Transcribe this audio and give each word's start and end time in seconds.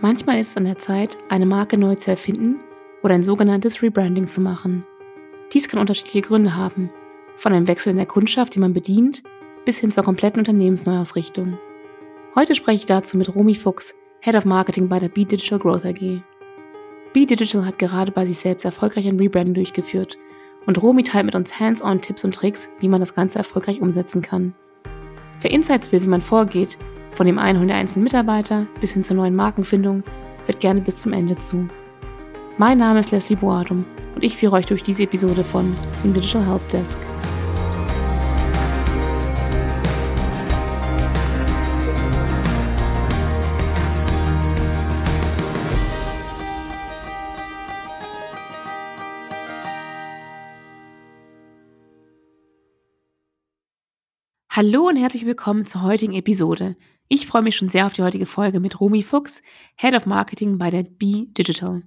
Manchmal 0.00 0.40
ist 0.40 0.50
es 0.50 0.56
an 0.56 0.64
der 0.64 0.78
Zeit, 0.78 1.16
eine 1.28 1.46
Marke 1.46 1.78
neu 1.78 1.94
zu 1.94 2.10
erfinden 2.10 2.60
oder 3.02 3.14
ein 3.14 3.22
sogenanntes 3.22 3.82
Rebranding 3.82 4.26
zu 4.26 4.40
machen. 4.40 4.84
Dies 5.52 5.68
kann 5.68 5.80
unterschiedliche 5.80 6.22
Gründe 6.22 6.56
haben, 6.56 6.90
von 7.36 7.52
einem 7.52 7.68
Wechsel 7.68 7.90
in 7.90 7.96
der 7.96 8.06
Kundschaft, 8.06 8.54
die 8.54 8.60
man 8.60 8.72
bedient, 8.72 9.22
bis 9.64 9.78
hin 9.78 9.90
zur 9.90 10.04
kompletten 10.04 10.40
Unternehmensneuausrichtung. 10.40 11.58
Heute 12.34 12.54
spreche 12.54 12.80
ich 12.80 12.86
dazu 12.86 13.16
mit 13.16 13.34
Romy 13.34 13.54
Fuchs, 13.54 13.94
Head 14.20 14.34
of 14.34 14.44
Marketing 14.44 14.88
bei 14.88 14.98
der 14.98 15.08
Be 15.08 15.24
Digital 15.24 15.58
Growth 15.58 15.84
AG. 15.84 16.22
Be 17.12 17.26
Digital 17.26 17.64
hat 17.64 17.78
gerade 17.78 18.10
bei 18.10 18.24
sich 18.24 18.38
selbst 18.38 18.64
erfolgreich 18.64 19.06
ein 19.06 19.18
Rebranding 19.18 19.54
durchgeführt 19.54 20.18
und 20.66 20.82
Romy 20.82 21.02
teilt 21.02 21.26
mit 21.26 21.34
uns 21.34 21.60
hands-on 21.60 22.00
Tipps 22.00 22.24
und 22.24 22.34
Tricks, 22.34 22.68
wie 22.80 22.88
man 22.88 23.00
das 23.00 23.14
Ganze 23.14 23.38
erfolgreich 23.38 23.80
umsetzen 23.80 24.22
kann. 24.22 24.54
Wer 25.40 25.52
Insights 25.52 25.92
will, 25.92 26.02
wie 26.02 26.08
man 26.08 26.22
vorgeht, 26.22 26.78
von 27.14 27.26
dem 27.26 27.38
Einholen 27.38 27.68
der 27.68 27.76
einzelnen 27.76 28.04
Mitarbeiter 28.04 28.66
bis 28.80 28.92
hin 28.92 29.02
zur 29.02 29.16
neuen 29.16 29.36
Markenfindung, 29.36 30.02
hört 30.46 30.60
gerne 30.60 30.80
bis 30.80 31.00
zum 31.00 31.12
Ende 31.12 31.36
zu. 31.36 31.68
Mein 32.58 32.78
Name 32.78 33.00
ist 33.00 33.10
Leslie 33.10 33.36
Boadum 33.36 33.84
und 34.14 34.24
ich 34.24 34.36
führe 34.36 34.56
euch 34.56 34.66
durch 34.66 34.82
diese 34.82 35.04
Episode 35.04 35.44
von 35.44 35.74
dem 36.02 36.12
Digital 36.12 36.46
Help 36.46 36.68
Desk. 36.68 36.98
Hallo 54.56 54.86
und 54.86 54.94
herzlich 54.94 55.26
willkommen 55.26 55.66
zur 55.66 55.82
heutigen 55.82 56.14
Episode. 56.14 56.76
Ich 57.08 57.26
freue 57.26 57.42
mich 57.42 57.56
schon 57.56 57.68
sehr 57.68 57.86
auf 57.86 57.92
die 57.92 58.02
heutige 58.02 58.26
Folge 58.26 58.60
mit 58.60 58.80
Romy 58.80 59.02
Fuchs, 59.02 59.42
Head 59.76 59.94
of 59.94 60.06
Marketing 60.06 60.56
bei 60.58 60.70
der 60.70 60.84
Be 60.84 61.26
Digital. 61.28 61.82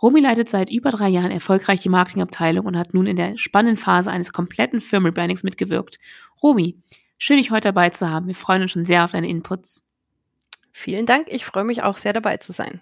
Romy 0.00 0.20
leitet 0.20 0.48
seit 0.48 0.70
über 0.70 0.90
drei 0.90 1.08
Jahren 1.08 1.30
erfolgreich 1.30 1.80
die 1.80 1.88
Marketingabteilung 1.88 2.66
und 2.66 2.76
hat 2.76 2.94
nun 2.94 3.06
in 3.06 3.16
der 3.16 3.38
spannenden 3.38 3.76
Phase 3.76 4.10
eines 4.10 4.32
kompletten 4.32 4.80
Firmenrebrandings 4.80 5.44
mitgewirkt. 5.44 5.98
Romy, 6.42 6.76
schön 7.18 7.36
dich 7.36 7.50
heute 7.50 7.68
dabei 7.68 7.90
zu 7.90 8.10
haben. 8.10 8.26
Wir 8.26 8.34
freuen 8.34 8.62
uns 8.62 8.72
schon 8.72 8.84
sehr 8.84 9.04
auf 9.04 9.12
deine 9.12 9.28
Inputs. 9.28 9.82
Vielen 10.72 11.06
Dank, 11.06 11.26
ich 11.28 11.44
freue 11.44 11.64
mich 11.64 11.82
auch 11.82 11.96
sehr 11.96 12.12
dabei 12.12 12.38
zu 12.38 12.52
sein. 12.52 12.80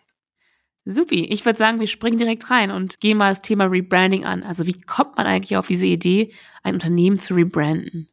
Supi, 0.84 1.26
ich 1.26 1.44
würde 1.44 1.58
sagen, 1.58 1.78
wir 1.78 1.86
springen 1.86 2.18
direkt 2.18 2.50
rein 2.50 2.70
und 2.70 2.98
gehen 2.98 3.18
mal 3.18 3.30
das 3.30 3.42
Thema 3.42 3.66
Rebranding 3.66 4.24
an. 4.24 4.42
Also 4.42 4.66
wie 4.66 4.80
kommt 4.80 5.16
man 5.16 5.26
eigentlich 5.26 5.56
auf 5.56 5.68
diese 5.68 5.86
Idee, 5.86 6.32
ein 6.62 6.74
Unternehmen 6.74 7.20
zu 7.20 7.34
rebranden? 7.34 8.08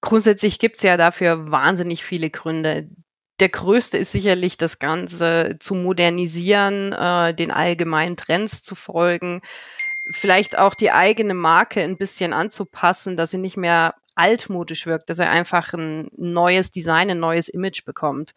Grundsätzlich 0.00 0.58
gibt 0.58 0.76
es 0.76 0.82
ja 0.82 0.96
dafür 0.96 1.50
wahnsinnig 1.50 2.04
viele 2.04 2.30
Gründe. 2.30 2.88
Der 3.40 3.48
größte 3.48 3.98
ist 3.98 4.12
sicherlich 4.12 4.56
das 4.56 4.78
Ganze 4.78 5.56
zu 5.60 5.74
modernisieren, 5.74 6.92
äh, 6.92 7.34
den 7.34 7.50
allgemeinen 7.50 8.16
Trends 8.16 8.62
zu 8.62 8.74
folgen, 8.74 9.42
vielleicht 10.12 10.58
auch 10.58 10.74
die 10.74 10.90
eigene 10.90 11.34
Marke 11.34 11.82
ein 11.82 11.96
bisschen 11.96 12.32
anzupassen, 12.32 13.16
dass 13.16 13.30
sie 13.30 13.38
nicht 13.38 13.56
mehr 13.56 13.94
altmodisch 14.14 14.86
wirkt, 14.86 15.10
dass 15.10 15.20
er 15.20 15.30
einfach 15.30 15.72
ein 15.72 16.08
neues 16.16 16.70
Design, 16.70 17.10
ein 17.10 17.20
neues 17.20 17.48
Image 17.48 17.84
bekommt. 17.84 18.32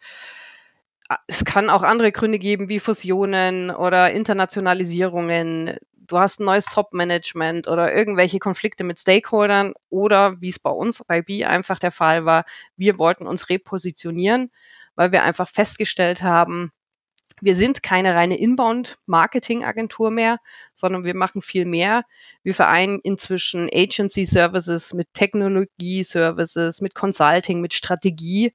Es 1.26 1.44
kann 1.44 1.68
auch 1.68 1.82
andere 1.82 2.12
Gründe 2.12 2.38
geben, 2.38 2.68
wie 2.68 2.80
Fusionen 2.80 3.70
oder 3.70 4.12
Internationalisierungen 4.12 5.76
du 6.06 6.18
hast 6.18 6.40
ein 6.40 6.44
neues 6.44 6.66
Top-Management 6.66 7.68
oder 7.68 7.94
irgendwelche 7.94 8.38
Konflikte 8.38 8.84
mit 8.84 8.98
Stakeholdern 8.98 9.74
oder 9.88 10.40
wie 10.40 10.48
es 10.48 10.58
bei 10.58 10.70
uns 10.70 11.02
bei 11.06 11.22
B 11.22 11.44
einfach 11.44 11.78
der 11.78 11.92
Fall 11.92 12.24
war, 12.24 12.44
wir 12.76 12.98
wollten 12.98 13.26
uns 13.26 13.48
repositionieren, 13.48 14.50
weil 14.94 15.12
wir 15.12 15.22
einfach 15.22 15.48
festgestellt 15.48 16.22
haben, 16.22 16.72
wir 17.40 17.54
sind 17.56 17.82
keine 17.82 18.14
reine 18.14 18.38
Inbound-Marketing-Agentur 18.38 20.12
mehr, 20.12 20.38
sondern 20.74 21.04
wir 21.04 21.16
machen 21.16 21.42
viel 21.42 21.64
mehr. 21.64 22.04
Wir 22.44 22.54
vereinen 22.54 23.00
inzwischen 23.02 23.68
Agency-Services 23.72 24.94
mit 24.94 25.12
Technologie-Services, 25.12 26.82
mit 26.82 26.94
Consulting, 26.94 27.60
mit 27.60 27.74
Strategie 27.74 28.52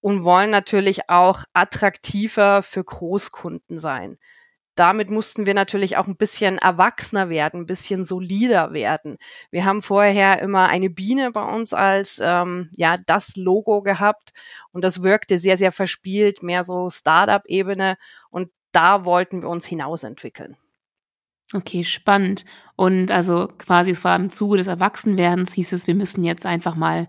und 0.00 0.24
wollen 0.24 0.48
natürlich 0.48 1.10
auch 1.10 1.44
attraktiver 1.52 2.62
für 2.62 2.82
Großkunden 2.82 3.78
sein 3.78 4.16
damit 4.74 5.10
mussten 5.10 5.46
wir 5.46 5.54
natürlich 5.54 5.96
auch 5.96 6.06
ein 6.06 6.16
bisschen 6.16 6.58
erwachsener 6.58 7.28
werden, 7.28 7.60
ein 7.60 7.66
bisschen 7.66 8.04
solider 8.04 8.72
werden. 8.72 9.18
Wir 9.50 9.64
haben 9.64 9.82
vorher 9.82 10.40
immer 10.40 10.68
eine 10.68 10.90
Biene 10.90 11.30
bei 11.32 11.44
uns 11.44 11.72
als 11.72 12.20
ähm, 12.22 12.70
ja 12.76 12.96
das 13.06 13.36
Logo 13.36 13.82
gehabt 13.82 14.32
und 14.72 14.84
das 14.84 15.02
wirkte 15.02 15.38
sehr 15.38 15.56
sehr 15.56 15.72
verspielt, 15.72 16.42
mehr 16.42 16.64
so 16.64 16.90
Startup-Ebene 16.90 17.96
und 18.30 18.50
da 18.72 19.04
wollten 19.04 19.42
wir 19.42 19.48
uns 19.48 19.66
hinausentwickeln. 19.66 20.56
Okay, 21.52 21.84
spannend. 21.84 22.44
Und 22.74 23.12
also 23.12 23.48
quasi 23.58 23.90
es 23.92 24.02
war 24.02 24.16
im 24.16 24.30
Zuge 24.30 24.56
des 24.56 24.66
Erwachsenwerdens 24.66 25.52
hieß 25.52 25.72
es, 25.72 25.86
wir 25.86 25.94
müssen 25.94 26.24
jetzt 26.24 26.46
einfach 26.46 26.74
mal 26.74 27.06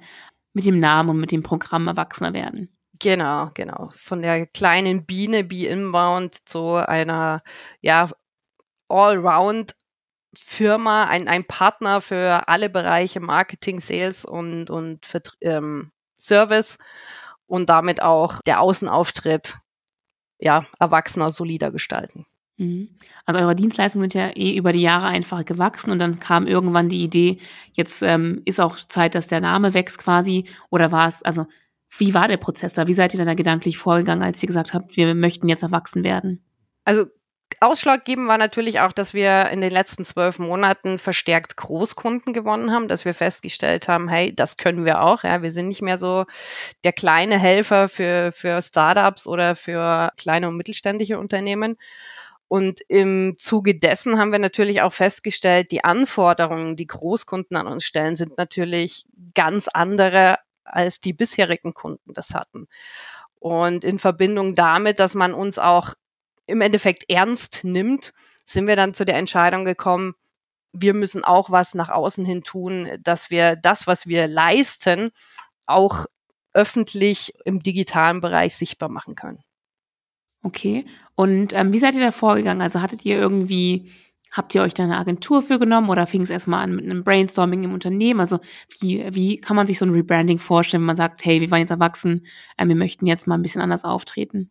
mit 0.54 0.66
dem 0.66 0.80
Namen 0.80 1.10
und 1.10 1.20
mit 1.20 1.32
dem 1.32 1.42
Programm 1.42 1.88
erwachsener 1.88 2.34
werden. 2.34 2.75
Genau, 3.06 3.52
genau. 3.54 3.92
Von 3.94 4.24
der 4.24 4.48
kleinen 4.48 5.06
Biene, 5.06 5.44
Be 5.44 5.68
Inbound, 5.68 6.50
zu 6.50 6.74
einer, 6.74 7.44
ja, 7.80 8.10
Allround 8.90 9.76
Firma, 10.36 11.04
ein, 11.04 11.28
ein 11.28 11.46
Partner 11.46 12.02
für 12.02 12.48
alle 12.48 12.68
Bereiche 12.68 13.20
Marketing, 13.20 13.80
Sales 13.80 14.26
und, 14.26 14.72
und 14.72 15.06
ähm, 15.42 15.92
Service 16.20 16.80
und 17.46 17.70
damit 17.70 18.02
auch 18.02 18.42
der 18.48 18.60
Außenauftritt 18.60 19.60
ja, 20.40 20.66
erwachsener, 20.80 21.30
solider 21.30 21.70
gestalten. 21.70 22.26
Mhm. 22.58 22.90
Also 23.26 23.40
eure 23.40 23.56
Dienstleistungen 23.56 24.10
sind 24.10 24.20
ja 24.20 24.36
eh 24.36 24.58
über 24.58 24.74
die 24.74 24.82
Jahre 24.82 25.06
einfach 25.06 25.46
gewachsen 25.46 25.92
und 25.92 26.00
dann 26.00 26.20
kam 26.20 26.48
irgendwann 26.48 26.90
die 26.90 27.04
Idee, 27.04 27.38
jetzt 27.74 28.02
ähm, 28.02 28.42
ist 28.46 28.60
auch 28.60 28.78
Zeit, 28.78 29.14
dass 29.14 29.28
der 29.28 29.42
Name 29.42 29.76
wächst 29.76 30.00
quasi. 30.00 30.46
Oder 30.72 30.92
war 30.92 31.08
es, 31.08 31.22
also 31.22 31.46
wie 31.98 32.14
war 32.14 32.28
der 32.28 32.38
Prozess 32.38 32.74
da? 32.74 32.88
Wie 32.88 32.94
seid 32.94 33.14
ihr 33.14 33.24
da 33.24 33.34
gedanklich 33.34 33.78
vorgegangen, 33.78 34.24
als 34.24 34.42
ihr 34.44 34.48
gesagt 34.48 34.74
habt, 34.74 34.96
wir 34.98 35.14
möchten 35.16 35.48
jetzt 35.50 35.64
erwachsen 35.64 36.04
werden? 36.04 36.44
Also 36.84 37.06
Ausschlaggebend 37.62 38.28
war 38.28 38.38
natürlich 38.38 38.82
auch, 38.82 38.92
dass 38.92 39.14
wir 39.14 39.50
in 39.50 39.62
den 39.62 39.70
letzten 39.70 40.04
zwölf 40.04 40.40
Monaten 40.40 40.98
verstärkt 40.98 41.56
Großkunden 41.56 42.34
gewonnen 42.34 42.72
haben, 42.72 42.88
dass 42.88 43.06
wir 43.06 43.14
festgestellt 43.14 43.88
haben, 43.88 44.10
hey, 44.10 44.36
das 44.36 44.58
können 44.58 44.84
wir 44.84 45.02
auch. 45.02 45.24
Ja, 45.24 45.42
wir 45.42 45.52
sind 45.52 45.70
nicht 45.70 45.82
mehr 45.82 45.98
so 45.98 46.26
der 46.84 46.92
kleine 46.92 47.38
Helfer 47.38 47.88
für, 47.88 48.32
für 48.34 48.62
Startups 48.62 49.26
oder 49.26 49.56
für 49.56 50.12
kleine 50.18 50.50
und 50.50 50.58
mittelständische 50.58 51.18
Unternehmen. 51.18 51.78
Und 52.48 52.82
im 52.90 53.36
Zuge 53.38 53.76
dessen 53.76 54.20
haben 54.20 54.32
wir 54.32 54.40
natürlich 54.40 54.82
auch 54.82 54.94
festgestellt, 54.94 55.72
die 55.72 55.84
Anforderungen, 55.84 56.76
die 56.76 56.88
Großkunden 56.88 57.56
an 57.58 57.68
uns 57.68 57.86
stellen, 57.86 58.16
sind 58.16 58.38
natürlich 58.38 59.06
ganz 59.34 59.68
andere 59.68 60.38
als 60.76 61.00
die 61.00 61.14
bisherigen 61.14 61.74
Kunden 61.74 62.14
das 62.14 62.34
hatten. 62.34 62.66
Und 63.40 63.84
in 63.84 64.00
Verbindung 64.00 64.56
damit, 64.56 65.00
dass 65.00 65.16
man 65.16 65.34
uns 65.34 65.58
auch 65.58 65.94
im 66.46 66.62
Endeffekt 66.62 67.10
ernst 67.10 67.64
nimmt, 67.64 68.14
sind 68.46 68.68
wir 68.68 68.76
dann 68.76 68.94
zu 68.94 69.06
der 69.06 69.18
Entscheidung 69.18 69.66
gekommen, 69.66 70.16
wir 70.74 70.94
müssen 70.94 71.24
auch 71.24 71.50
was 71.52 71.74
nach 71.74 71.90
außen 71.90 72.26
hin 72.26 72.42
tun, 72.42 72.90
dass 73.02 73.30
wir 73.30 73.56
das, 73.56 73.88
was 73.88 74.08
wir 74.08 74.28
leisten, 74.28 75.12
auch 75.66 76.06
öffentlich 76.54 77.34
im 77.46 77.60
digitalen 77.60 78.22
Bereich 78.22 78.56
sichtbar 78.56 78.90
machen 78.90 79.16
können. 79.16 79.40
Okay. 80.44 80.86
Und 81.16 81.54
ähm, 81.54 81.74
wie 81.74 81.80
seid 81.80 81.96
ihr 81.96 82.02
da 82.02 82.12
vorgegangen? 82.12 82.62
Also 82.62 82.82
hattet 82.82 83.04
ihr 83.06 83.18
irgendwie 83.18 83.92
Habt 84.32 84.54
ihr 84.54 84.62
euch 84.64 84.74
da 84.74 84.84
eine 84.84 84.98
Agentur 84.98 85.42
für 85.42 85.60
genommen 85.60 85.90
oder 85.90 86.08
fing 86.08 86.22
es 86.22 86.30
erstmal 86.30 86.64
an 86.64 86.76
mit 86.76 86.86
einem 86.86 87.04
Brainstorming 87.04 87.64
im 87.64 87.74
Unternehmen? 87.74 88.20
Also 88.20 88.40
wie, 88.80 89.06
wie 89.12 89.38
kann 89.38 89.56
man 89.56 89.68
sich 89.68 89.78
so 89.78 89.86
ein 89.86 89.92
Rebranding 89.92 90.40
vorstellen, 90.40 90.82
wenn 90.82 90.88
man 90.88 90.96
sagt, 90.96 91.24
hey, 91.26 91.40
wir 91.42 91.52
waren 91.52 91.60
jetzt 91.60 91.70
erwachsen, 91.72 92.26
äh, 92.58 92.68
wir 92.68 92.76
möchten 92.76 93.06
jetzt 93.06 93.28
mal 93.28 93.36
ein 93.36 93.42
bisschen 93.42 93.62
anders 93.62 93.86
auftreten? 93.86 94.50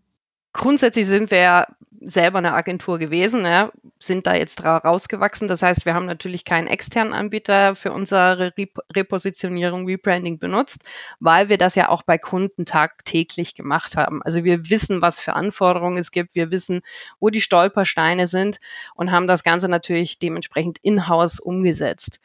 Grundsätzlich 0.54 1.06
sind 1.06 1.30
wir 1.30 1.38
ja 1.38 1.66
selber 2.00 2.38
eine 2.38 2.54
Agentur 2.54 2.98
gewesen, 2.98 3.44
ja, 3.44 3.70
sind 3.98 4.26
da 4.26 4.34
jetzt 4.34 4.64
rausgewachsen. 4.64 5.48
Das 5.48 5.62
heißt, 5.62 5.84
wir 5.86 5.94
haben 5.94 6.06
natürlich 6.06 6.44
keinen 6.44 6.68
externen 6.68 7.12
Anbieter 7.12 7.74
für 7.74 7.92
unsere 7.92 8.52
Repositionierung, 8.94 9.86
Rebranding 9.86 10.38
benutzt, 10.38 10.84
weil 11.18 11.48
wir 11.48 11.58
das 11.58 11.74
ja 11.74 11.88
auch 11.88 12.02
bei 12.02 12.18
Kunden 12.18 12.66
tagtäglich 12.66 13.54
gemacht 13.54 13.96
haben. 13.96 14.22
Also 14.22 14.44
wir 14.44 14.70
wissen, 14.70 15.02
was 15.02 15.18
für 15.18 15.34
Anforderungen 15.34 15.98
es 15.98 16.10
gibt, 16.10 16.34
wir 16.34 16.50
wissen, 16.50 16.82
wo 17.20 17.30
die 17.30 17.40
Stolpersteine 17.40 18.26
sind 18.26 18.58
und 18.94 19.10
haben 19.10 19.26
das 19.26 19.42
Ganze 19.42 19.68
natürlich 19.68 20.18
dementsprechend 20.18 20.78
in-house 20.82 21.40
umgesetzt. 21.40 22.20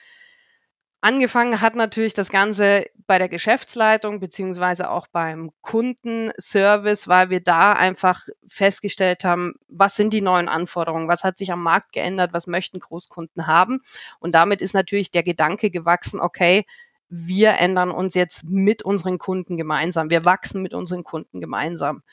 Angefangen 1.01 1.61
hat 1.61 1.75
natürlich 1.75 2.13
das 2.13 2.29
Ganze 2.29 2.85
bei 3.07 3.17
der 3.17 3.29
Geschäftsleitung 3.29 4.19
beziehungsweise 4.19 4.89
auch 4.89 5.07
beim 5.07 5.51
Kundenservice, 5.61 7.07
weil 7.07 7.29
wir 7.29 7.39
da 7.39 7.71
einfach 7.71 8.27
festgestellt 8.47 9.23
haben, 9.23 9.53
was 9.69 9.95
sind 9.95 10.11
die 10.11 10.19
neuen 10.21 10.49
Anforderungen, 10.49 11.07
was 11.07 11.23
hat 11.23 11.37
sich 11.37 11.53
am 11.53 11.63
Markt 11.63 11.93
geändert, 11.93 12.33
was 12.33 12.47
möchten 12.47 12.79
Großkunden 12.79 13.47
haben. 13.47 13.81
Und 14.19 14.35
damit 14.35 14.61
ist 14.61 14.73
natürlich 14.73 15.09
der 15.09 15.23
Gedanke 15.23 15.71
gewachsen, 15.71 16.19
okay, 16.19 16.65
wir 17.07 17.51
ändern 17.59 17.91
uns 17.91 18.13
jetzt 18.13 18.43
mit 18.43 18.83
unseren 18.83 19.19
Kunden 19.19 19.55
gemeinsam, 19.55 20.09
wir 20.09 20.25
wachsen 20.25 20.61
mit 20.61 20.73
unseren 20.73 21.05
Kunden 21.05 21.39
gemeinsam. 21.39 22.03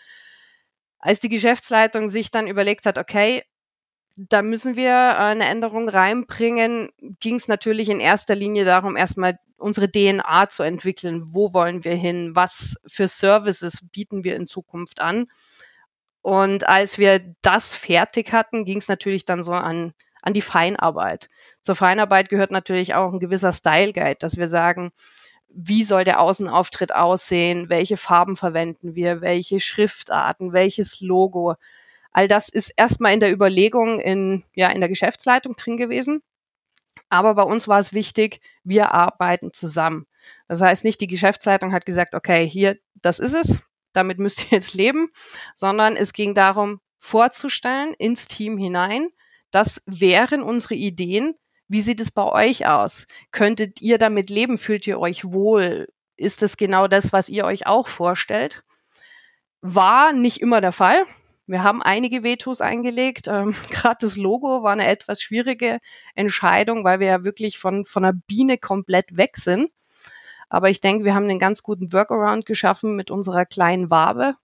Als 1.00 1.19
die 1.19 1.29
Geschäftsleitung 1.29 2.09
sich 2.09 2.31
dann 2.31 2.47
überlegt 2.47 2.87
hat, 2.87 2.99
okay, 2.99 3.43
da 4.16 4.42
müssen 4.42 4.76
wir 4.76 4.90
äh, 4.90 5.14
eine 5.16 5.46
Änderung 5.46 5.88
reinbringen, 5.88 6.90
ging 7.20 7.36
es 7.36 7.48
natürlich 7.48 7.88
in 7.90 8.00
erster 8.00 8.34
Linie 8.34 8.64
darum, 8.64 8.96
erstmal 8.96 9.38
unsere 9.58 9.90
DNA 9.90 10.48
zu 10.48 10.62
entwickeln. 10.62 11.24
Wo 11.32 11.52
wollen 11.52 11.84
wir 11.84 11.94
hin? 11.94 12.34
Was 12.34 12.76
für 12.86 13.08
Services 13.08 13.86
bieten 13.90 14.24
wir 14.24 14.36
in 14.36 14.46
Zukunft 14.46 15.00
an? 15.00 15.26
Und 16.22 16.68
als 16.68 16.98
wir 16.98 17.34
das 17.42 17.74
fertig 17.74 18.32
hatten, 18.32 18.64
ging 18.64 18.78
es 18.78 18.88
natürlich 18.88 19.24
dann 19.26 19.42
so 19.42 19.52
an, 19.52 19.92
an 20.22 20.32
die 20.32 20.42
Feinarbeit. 20.42 21.28
Zur 21.62 21.76
Feinarbeit 21.76 22.28
gehört 22.28 22.50
natürlich 22.50 22.94
auch 22.94 23.12
ein 23.12 23.20
gewisser 23.20 23.52
Style 23.52 23.92
Guide, 23.92 24.16
dass 24.18 24.36
wir 24.36 24.48
sagen, 24.48 24.90
wie 25.48 25.84
soll 25.84 26.04
der 26.04 26.20
Außenauftritt 26.20 26.92
aussehen? 26.92 27.68
Welche 27.68 27.96
Farben 27.96 28.36
verwenden 28.36 28.94
wir? 28.94 29.20
Welche 29.20 29.60
Schriftarten? 29.60 30.52
Welches 30.52 31.00
Logo? 31.00 31.54
All 32.16 32.28
das 32.28 32.48
ist 32.48 32.72
erstmal 32.78 33.12
in 33.12 33.20
der 33.20 33.30
Überlegung 33.30 34.00
in, 34.00 34.42
ja, 34.54 34.70
in 34.70 34.80
der 34.80 34.88
Geschäftsleitung 34.88 35.54
drin 35.54 35.76
gewesen. 35.76 36.22
Aber 37.10 37.34
bei 37.34 37.42
uns 37.42 37.68
war 37.68 37.78
es 37.78 37.92
wichtig, 37.92 38.40
wir 38.64 38.94
arbeiten 38.94 39.52
zusammen. 39.52 40.06
Das 40.48 40.62
heißt 40.62 40.82
nicht, 40.82 40.98
die 41.02 41.08
Geschäftsleitung 41.08 41.74
hat 41.74 41.84
gesagt, 41.84 42.14
okay, 42.14 42.48
hier, 42.48 42.78
das 42.94 43.18
ist 43.18 43.34
es, 43.34 43.60
damit 43.92 44.18
müsst 44.18 44.44
ihr 44.44 44.56
jetzt 44.56 44.72
leben, 44.72 45.10
sondern 45.54 45.94
es 45.94 46.14
ging 46.14 46.32
darum, 46.32 46.80
vorzustellen 47.00 47.92
ins 47.92 48.28
Team 48.28 48.56
hinein, 48.56 49.10
das 49.50 49.82
wären 49.84 50.42
unsere 50.42 50.74
Ideen. 50.74 51.34
Wie 51.68 51.82
sieht 51.82 52.00
es 52.00 52.10
bei 52.10 52.24
euch 52.24 52.66
aus? 52.66 53.08
Könntet 53.30 53.82
ihr 53.82 53.98
damit 53.98 54.30
leben? 54.30 54.56
Fühlt 54.56 54.86
ihr 54.86 54.98
euch 54.98 55.26
wohl? 55.26 55.92
Ist 56.16 56.42
es 56.42 56.56
genau 56.56 56.88
das, 56.88 57.12
was 57.12 57.28
ihr 57.28 57.44
euch 57.44 57.66
auch 57.66 57.88
vorstellt? 57.88 58.64
War 59.60 60.14
nicht 60.14 60.40
immer 60.40 60.62
der 60.62 60.72
Fall. 60.72 61.04
Wir 61.46 61.62
haben 61.62 61.82
einige 61.82 62.22
Vetos 62.22 62.60
eingelegt. 62.60 63.28
Ähm, 63.28 63.54
Gerade 63.70 63.98
das 64.00 64.16
Logo 64.16 64.62
war 64.62 64.72
eine 64.72 64.87
etwas 64.87 65.20
schwierige 65.20 65.78
Entscheidung, 66.14 66.84
weil 66.84 67.00
wir 67.00 67.06
ja 67.06 67.25
wirklich 67.25 67.58
von, 67.58 67.84
von 67.84 68.02
der 68.02 68.14
Biene 68.26 68.58
komplett 68.58 69.16
weg 69.16 69.37
sind. 69.37 69.70
Aber 70.48 70.70
ich 70.70 70.81
denke, 70.81 71.04
wir 71.04 71.14
haben 71.14 71.25
einen 71.25 71.38
ganz 71.38 71.62
guten 71.62 71.93
Workaround 71.93 72.46
geschaffen 72.46 72.94
mit 72.96 73.10
unserer 73.10 73.46
kleinen 73.46 73.90
Wabe. 73.90 74.34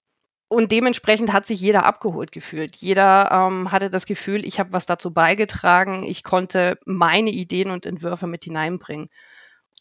Und 0.49 0.70
dementsprechend 0.70 1.32
hat 1.32 1.46
sich 1.46 1.60
jeder 1.60 1.87
abgeholt 1.87 2.31
gefühlt. 2.31 2.76
Jeder 2.76 3.31
ähm, 3.31 3.72
hatte 3.72 3.88
das 3.88 4.05
Gefühl, 4.05 4.44
ich 4.44 4.60
habe 4.60 4.72
was 4.72 4.84
dazu 4.84 5.12
beigetragen. 5.12 6.05
Ich 6.05 6.22
konnte 6.25 6.78
meine 6.84 7.31
Ideen 7.31 7.70
und 7.70 7.87
Entwürfe 7.87 8.26
mit 8.26 8.44
hineinbringen. 8.44 9.08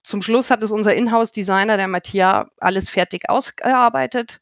Zum 0.03 0.21
Schluss 0.21 0.50
hat 0.50 0.62
es 0.63 0.71
unser 0.71 0.95
Inhouse-Designer, 0.95 1.77
der 1.77 1.88
Matthias, 1.88 2.47
alles 2.57 2.89
fertig 2.89 3.29
ausgearbeitet. 3.29 4.39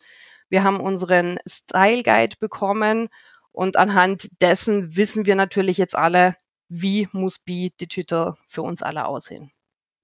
Wir 0.49 0.63
haben 0.63 0.79
unseren 0.79 1.37
Style 1.47 2.03
Guide 2.03 2.35
bekommen 2.39 3.09
und 3.51 3.77
anhand 3.77 4.41
dessen 4.41 4.95
wissen 4.95 5.25
wir 5.25 5.35
natürlich 5.35 5.77
jetzt 5.77 5.95
alle, 5.95 6.35
wie 6.67 7.07
muss 7.11 7.39
Be 7.39 7.69
Digital 7.79 8.35
für 8.47 8.61
uns 8.61 8.81
alle 8.81 9.05
aussehen. 9.05 9.51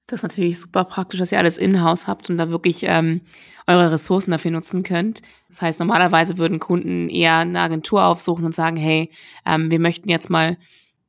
Das 0.07 0.19
ist 0.19 0.23
natürlich 0.23 0.59
super 0.59 0.83
praktisch, 0.83 1.19
dass 1.19 1.31
ihr 1.31 1.39
alles 1.39 1.57
in-house 1.57 2.05
habt 2.05 2.29
und 2.29 2.37
da 2.37 2.49
wirklich 2.49 2.83
ähm, 2.83 3.21
eure 3.65 3.91
Ressourcen 3.91 4.31
dafür 4.31 4.51
nutzen 4.51 4.83
könnt. 4.83 5.23
Das 5.49 5.63
heißt, 5.63 5.79
normalerweise 5.79 6.37
würden 6.37 6.59
Kunden 6.59 7.09
eher 7.09 7.37
eine 7.37 7.59
Agentur 7.59 8.03
aufsuchen 8.03 8.45
und 8.45 8.53
sagen, 8.53 8.77
hey, 8.77 9.11
ähm, 9.47 9.71
wir 9.71 9.79
möchten 9.79 10.09
jetzt 10.09 10.29
mal 10.29 10.57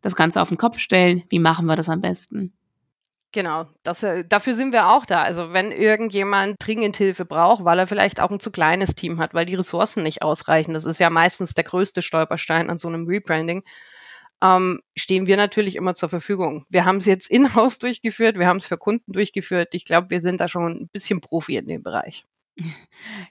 das 0.01 0.17
Ganze 0.17 0.41
auf 0.41 0.49
den 0.49 0.57
Kopf 0.57 0.79
stellen. 0.79 1.25
Wie 1.29 1.39
machen 1.39 1.67
wir 1.67 1.77
das 1.77 1.91
am 1.91 2.01
besten? 2.01 2.56
Genau, 3.37 3.67
das, 3.83 4.03
äh, 4.03 4.25
dafür 4.27 4.55
sind 4.55 4.73
wir 4.73 4.89
auch 4.89 5.05
da. 5.05 5.21
Also 5.21 5.53
wenn 5.53 5.71
irgendjemand 5.71 6.57
dringend 6.59 6.97
Hilfe 6.97 7.27
braucht, 7.27 7.67
weil 7.67 7.79
er 7.79 7.87
vielleicht 7.87 8.19
auch 8.19 8.31
ein 8.31 8.41
zu 8.41 8.51
kleines 8.51 8.95
Team 8.95 9.19
hat, 9.19 9.35
weil 9.35 9.45
die 9.45 9.57
Ressourcen 9.57 10.03
nicht 10.03 10.23
ausreichen, 10.23 10.73
das 10.73 10.87
ist 10.87 11.01
ja 11.01 11.11
meistens 11.11 11.53
der 11.53 11.65
größte 11.65 12.01
Stolperstein 12.01 12.71
an 12.71 12.79
so 12.79 12.89
einem 12.89 13.07
Rebranding, 13.07 13.63
ähm, 14.43 14.81
stehen 14.97 15.27
wir 15.27 15.37
natürlich 15.37 15.77
immer 15.77 15.95
zur 15.95 16.09
Verfügung. 16.09 16.65
Wir 16.71 16.87
haben 16.87 16.97
es 16.97 17.05
jetzt 17.05 17.31
in-house 17.31 17.79
durchgeführt, 17.79 18.39
wir 18.39 18.47
haben 18.47 18.57
es 18.57 18.67
für 18.67 18.79
Kunden 18.79 19.13
durchgeführt. 19.13 19.69
Ich 19.73 19.85
glaube, 19.85 20.09
wir 20.09 20.23
sind 20.23 20.41
da 20.41 20.49
schon 20.49 20.85
ein 20.85 20.89
bisschen 20.89 21.21
Profi 21.21 21.59
in 21.59 21.69
dem 21.69 21.83
Bereich. 21.83 22.25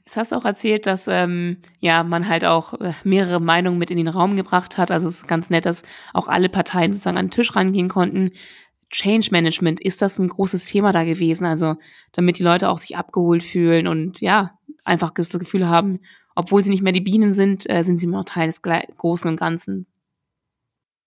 Jetzt 0.06 0.18
hast 0.18 0.34
du 0.34 0.36
auch 0.36 0.46
erzählt, 0.46 0.86
dass 0.86 1.08
ähm, 1.08 1.64
ja 1.80 2.04
man 2.04 2.30
halt 2.30 2.46
auch 2.46 2.76
äh, 2.80 2.94
mehrere 3.04 3.40
Meinungen 3.40 3.80
mit 3.80 3.90
in 3.90 3.98
den 3.98 4.08
Raum 4.08 4.36
gebracht 4.36 4.78
hat. 4.78 4.92
Also 4.92 5.08
es 5.08 5.22
ist 5.22 5.28
ganz 5.28 5.50
nett, 5.50 5.66
dass 5.66 5.82
auch 6.14 6.28
alle 6.28 6.48
Parteien 6.48 6.94
sozusagen 6.94 7.18
an 7.18 7.26
den 7.26 7.32
Tisch 7.32 7.56
rangehen 7.56 7.90
konnten. 7.90 8.30
Change 8.90 9.30
Management, 9.32 9.82
ist 9.82 10.02
das 10.02 10.20
ein 10.20 10.28
großes 10.28 10.66
Thema 10.66 10.92
da 10.92 11.04
gewesen? 11.04 11.46
Also, 11.46 11.76
damit 12.12 12.40
die 12.40 12.44
Leute 12.44 12.70
auch 12.70 12.78
sich 12.78 12.96
abgeholt 12.96 13.44
fühlen 13.44 13.88
und 13.88 14.22
ja, 14.22 14.58
einfach 14.84 15.12
das 15.12 15.30
Gefühl 15.30 15.68
haben, 15.68 16.00
obwohl 16.36 16.64
sie 16.64 16.70
nicht 16.70 16.84
mehr 16.84 16.94
die 16.94 17.02
Bienen 17.02 17.34
sind, 17.34 17.70
äh, 17.70 17.84
sind 17.84 17.98
sie 17.98 18.06
immer 18.06 18.20
noch 18.20 18.26
Teil 18.26 18.48
des 18.48 18.62
Großen 18.62 19.30
und 19.30 19.40
Ganzen. 19.40 19.86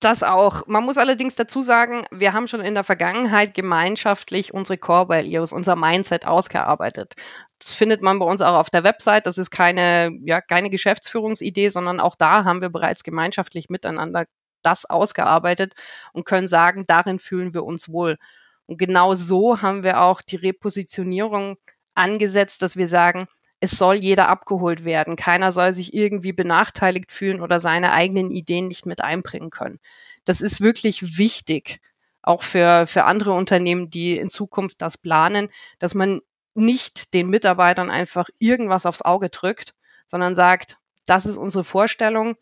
Das 0.00 0.22
auch. 0.22 0.64
Man 0.68 0.84
muss 0.84 0.96
allerdings 0.96 1.34
dazu 1.34 1.60
sagen, 1.60 2.06
wir 2.12 2.32
haben 2.32 2.46
schon 2.46 2.60
in 2.60 2.74
der 2.74 2.84
Vergangenheit 2.84 3.54
gemeinschaftlich 3.54 4.54
unsere 4.54 4.78
Core 4.78 5.08
Values, 5.08 5.52
unser 5.52 5.74
Mindset 5.74 6.24
ausgearbeitet. 6.24 7.14
Das 7.58 7.74
findet 7.74 8.00
man 8.00 8.20
bei 8.20 8.26
uns 8.26 8.40
auch 8.40 8.54
auf 8.54 8.70
der 8.70 8.84
Website. 8.84 9.26
Das 9.26 9.38
ist 9.38 9.50
keine, 9.50 10.16
ja, 10.24 10.40
keine 10.40 10.70
Geschäftsführungsidee, 10.70 11.70
sondern 11.70 11.98
auch 11.98 12.14
da 12.14 12.44
haben 12.44 12.60
wir 12.60 12.68
bereits 12.68 13.02
gemeinschaftlich 13.02 13.70
miteinander 13.70 14.26
das 14.62 14.84
ausgearbeitet 14.84 15.74
und 16.12 16.24
können 16.24 16.48
sagen, 16.48 16.84
darin 16.86 17.18
fühlen 17.18 17.54
wir 17.54 17.64
uns 17.64 17.88
wohl. 17.88 18.18
Und 18.66 18.78
genau 18.78 19.14
so 19.14 19.62
haben 19.62 19.82
wir 19.82 20.02
auch 20.02 20.20
die 20.20 20.36
Repositionierung 20.36 21.56
angesetzt, 21.94 22.62
dass 22.62 22.76
wir 22.76 22.88
sagen, 22.88 23.28
es 23.60 23.72
soll 23.72 23.96
jeder 23.96 24.28
abgeholt 24.28 24.84
werden. 24.84 25.16
Keiner 25.16 25.50
soll 25.52 25.72
sich 25.72 25.92
irgendwie 25.94 26.32
benachteiligt 26.32 27.10
fühlen 27.10 27.40
oder 27.40 27.58
seine 27.58 27.92
eigenen 27.92 28.30
Ideen 28.30 28.68
nicht 28.68 28.86
mit 28.86 29.00
einbringen 29.00 29.50
können. 29.50 29.80
Das 30.24 30.40
ist 30.40 30.60
wirklich 30.60 31.18
wichtig, 31.18 31.80
auch 32.22 32.42
für, 32.42 32.86
für 32.86 33.04
andere 33.04 33.32
Unternehmen, 33.32 33.90
die 33.90 34.16
in 34.16 34.28
Zukunft 34.28 34.82
das 34.82 34.98
planen, 34.98 35.48
dass 35.78 35.94
man 35.94 36.20
nicht 36.54 37.14
den 37.14 37.30
Mitarbeitern 37.30 37.90
einfach 37.90 38.28
irgendwas 38.38 38.86
aufs 38.86 39.02
Auge 39.02 39.30
drückt, 39.30 39.74
sondern 40.06 40.34
sagt, 40.34 40.78
das 41.06 41.26
ist 41.26 41.36
unsere 41.36 41.64
Vorstellung, 41.64 42.36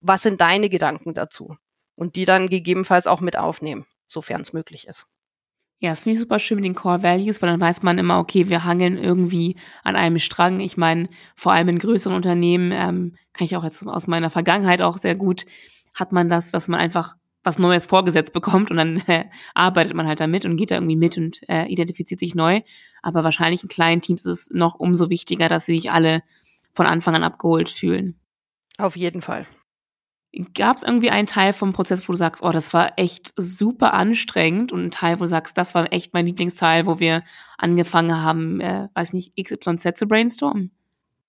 was 0.00 0.22
sind 0.22 0.40
deine 0.40 0.68
Gedanken 0.68 1.14
dazu? 1.14 1.56
Und 1.94 2.16
die 2.16 2.24
dann 2.24 2.48
gegebenenfalls 2.48 3.06
auch 3.06 3.20
mit 3.20 3.36
aufnehmen, 3.36 3.86
sofern 4.06 4.40
es 4.40 4.52
möglich 4.52 4.86
ist. 4.86 5.06
Ja, 5.82 5.90
das 5.90 6.02
finde 6.02 6.14
ich 6.14 6.20
super 6.20 6.38
schön 6.38 6.56
mit 6.56 6.64
den 6.64 6.74
Core 6.74 7.02
Values, 7.02 7.40
weil 7.40 7.48
dann 7.48 7.60
weiß 7.60 7.82
man 7.82 7.98
immer, 7.98 8.18
okay, 8.18 8.50
wir 8.50 8.64
hangeln 8.64 8.98
irgendwie 8.98 9.56
an 9.82 9.96
einem 9.96 10.18
Strang. 10.18 10.60
Ich 10.60 10.76
meine, 10.76 11.08
vor 11.34 11.52
allem 11.52 11.68
in 11.68 11.78
größeren 11.78 12.14
Unternehmen, 12.14 12.70
ähm, 12.72 13.16
kann 13.32 13.46
ich 13.46 13.56
auch 13.56 13.64
jetzt 13.64 13.86
aus 13.86 14.06
meiner 14.06 14.28
Vergangenheit 14.28 14.82
auch 14.82 14.98
sehr 14.98 15.14
gut, 15.14 15.46
hat 15.94 16.12
man 16.12 16.28
das, 16.28 16.50
dass 16.50 16.68
man 16.68 16.80
einfach 16.80 17.16
was 17.42 17.58
Neues 17.58 17.86
vorgesetzt 17.86 18.34
bekommt 18.34 18.70
und 18.70 18.76
dann 18.76 18.96
äh, 19.06 19.24
arbeitet 19.54 19.94
man 19.94 20.06
halt 20.06 20.20
damit 20.20 20.44
und 20.44 20.56
geht 20.56 20.70
da 20.70 20.74
irgendwie 20.74 20.96
mit 20.96 21.16
und 21.16 21.48
äh, 21.48 21.64
identifiziert 21.66 22.20
sich 22.20 22.34
neu. 22.34 22.60
Aber 23.00 23.24
wahrscheinlich 23.24 23.62
in 23.62 23.70
kleinen 23.70 24.02
Teams 24.02 24.26
ist 24.26 24.48
es 24.48 24.50
noch 24.50 24.74
umso 24.74 25.08
wichtiger, 25.08 25.48
dass 25.48 25.64
sie 25.64 25.76
sich 25.76 25.90
alle 25.90 26.22
von 26.74 26.84
Anfang 26.84 27.14
an 27.14 27.24
abgeholt 27.24 27.70
fühlen. 27.70 28.20
Auf 28.76 28.96
jeden 28.96 29.22
Fall. 29.22 29.46
Gab 30.54 30.76
es 30.76 30.82
irgendwie 30.84 31.10
einen 31.10 31.26
Teil 31.26 31.52
vom 31.52 31.72
Prozess, 31.72 32.08
wo 32.08 32.12
du 32.12 32.16
sagst, 32.18 32.42
oh, 32.42 32.50
das 32.50 32.72
war 32.72 32.92
echt 32.96 33.32
super 33.36 33.94
anstrengend 33.94 34.72
und 34.72 34.80
einen 34.80 34.90
Teil, 34.90 35.18
wo 35.18 35.24
du 35.24 35.28
sagst, 35.28 35.58
das 35.58 35.74
war 35.74 35.92
echt 35.92 36.14
mein 36.14 36.26
Lieblingsteil, 36.26 36.86
wo 36.86 37.00
wir 37.00 37.22
angefangen 37.58 38.22
haben, 38.22 38.60
äh, 38.60 38.88
weiß 38.94 39.12
nicht, 39.12 39.34
XYZ 39.36 39.98
zu 39.98 40.06
brainstormen? 40.06 40.70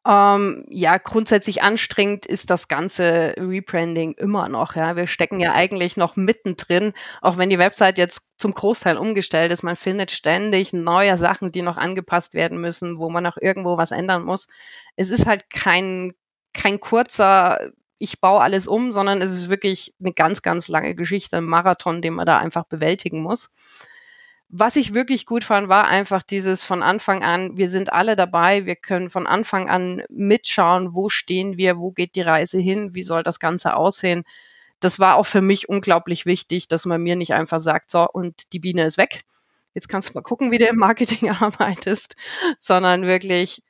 Ähm, 0.05 0.65
ja, 0.69 0.97
grundsätzlich 0.97 1.61
anstrengend 1.61 2.25
ist 2.25 2.49
das 2.49 2.67
ganze 2.67 3.35
Rebranding 3.37 4.13
immer 4.13 4.49
noch. 4.49 4.75
Ja, 4.75 4.95
wir 4.95 5.05
stecken 5.05 5.39
ja 5.39 5.53
eigentlich 5.53 5.95
noch 5.95 6.15
mittendrin, 6.15 6.93
auch 7.21 7.37
wenn 7.37 7.51
die 7.51 7.59
Website 7.59 7.99
jetzt 7.99 8.25
zum 8.37 8.53
Großteil 8.53 8.97
umgestellt 8.97 9.51
ist. 9.51 9.61
Man 9.61 9.75
findet 9.75 10.09
ständig 10.09 10.73
neue 10.73 11.17
Sachen, 11.17 11.51
die 11.51 11.61
noch 11.61 11.77
angepasst 11.77 12.33
werden 12.33 12.59
müssen, 12.59 12.97
wo 12.97 13.11
man 13.11 13.23
noch 13.23 13.37
irgendwo 13.39 13.77
was 13.77 13.91
ändern 13.91 14.23
muss. 14.23 14.47
Es 14.95 15.11
ist 15.11 15.27
halt 15.27 15.51
kein 15.51 16.13
kein 16.53 16.79
kurzer 16.79 17.71
ich 18.01 18.19
baue 18.19 18.41
alles 18.41 18.67
um, 18.67 18.91
sondern 18.91 19.21
es 19.21 19.31
ist 19.31 19.49
wirklich 19.49 19.93
eine 19.99 20.11
ganz, 20.11 20.41
ganz 20.41 20.67
lange 20.67 20.95
Geschichte, 20.95 21.37
ein 21.37 21.45
Marathon, 21.45 22.01
den 22.01 22.15
man 22.15 22.25
da 22.25 22.39
einfach 22.39 22.63
bewältigen 22.65 23.21
muss. 23.21 23.51
Was 24.49 24.75
ich 24.75 24.95
wirklich 24.95 25.27
gut 25.27 25.43
fand, 25.43 25.69
war 25.69 25.87
einfach 25.87 26.23
dieses 26.23 26.63
von 26.63 26.81
Anfang 26.81 27.23
an, 27.23 27.57
wir 27.57 27.69
sind 27.69 27.93
alle 27.93 28.15
dabei, 28.15 28.65
wir 28.65 28.75
können 28.75 29.11
von 29.11 29.27
Anfang 29.27 29.69
an 29.69 30.01
mitschauen, 30.09 30.95
wo 30.95 31.09
stehen 31.09 31.57
wir, 31.57 31.77
wo 31.77 31.91
geht 31.91 32.15
die 32.15 32.21
Reise 32.21 32.59
hin, 32.59 32.95
wie 32.95 33.03
soll 33.03 33.21
das 33.21 33.39
Ganze 33.39 33.75
aussehen. 33.75 34.23
Das 34.79 34.99
war 34.99 35.15
auch 35.15 35.27
für 35.27 35.41
mich 35.41 35.69
unglaublich 35.69 36.25
wichtig, 36.25 36.67
dass 36.67 36.85
man 36.87 37.03
mir 37.03 37.15
nicht 37.15 37.35
einfach 37.35 37.59
sagt, 37.59 37.91
so, 37.91 38.09
und 38.09 38.51
die 38.51 38.59
Biene 38.59 38.83
ist 38.83 38.97
weg. 38.97 39.21
Jetzt 39.75 39.89
kannst 39.89 40.09
du 40.09 40.13
mal 40.13 40.21
gucken, 40.21 40.51
wie 40.51 40.57
du 40.57 40.65
im 40.65 40.77
Marketing 40.77 41.29
arbeitest, 41.39 42.15
sondern 42.59 43.05
wirklich, 43.05 43.61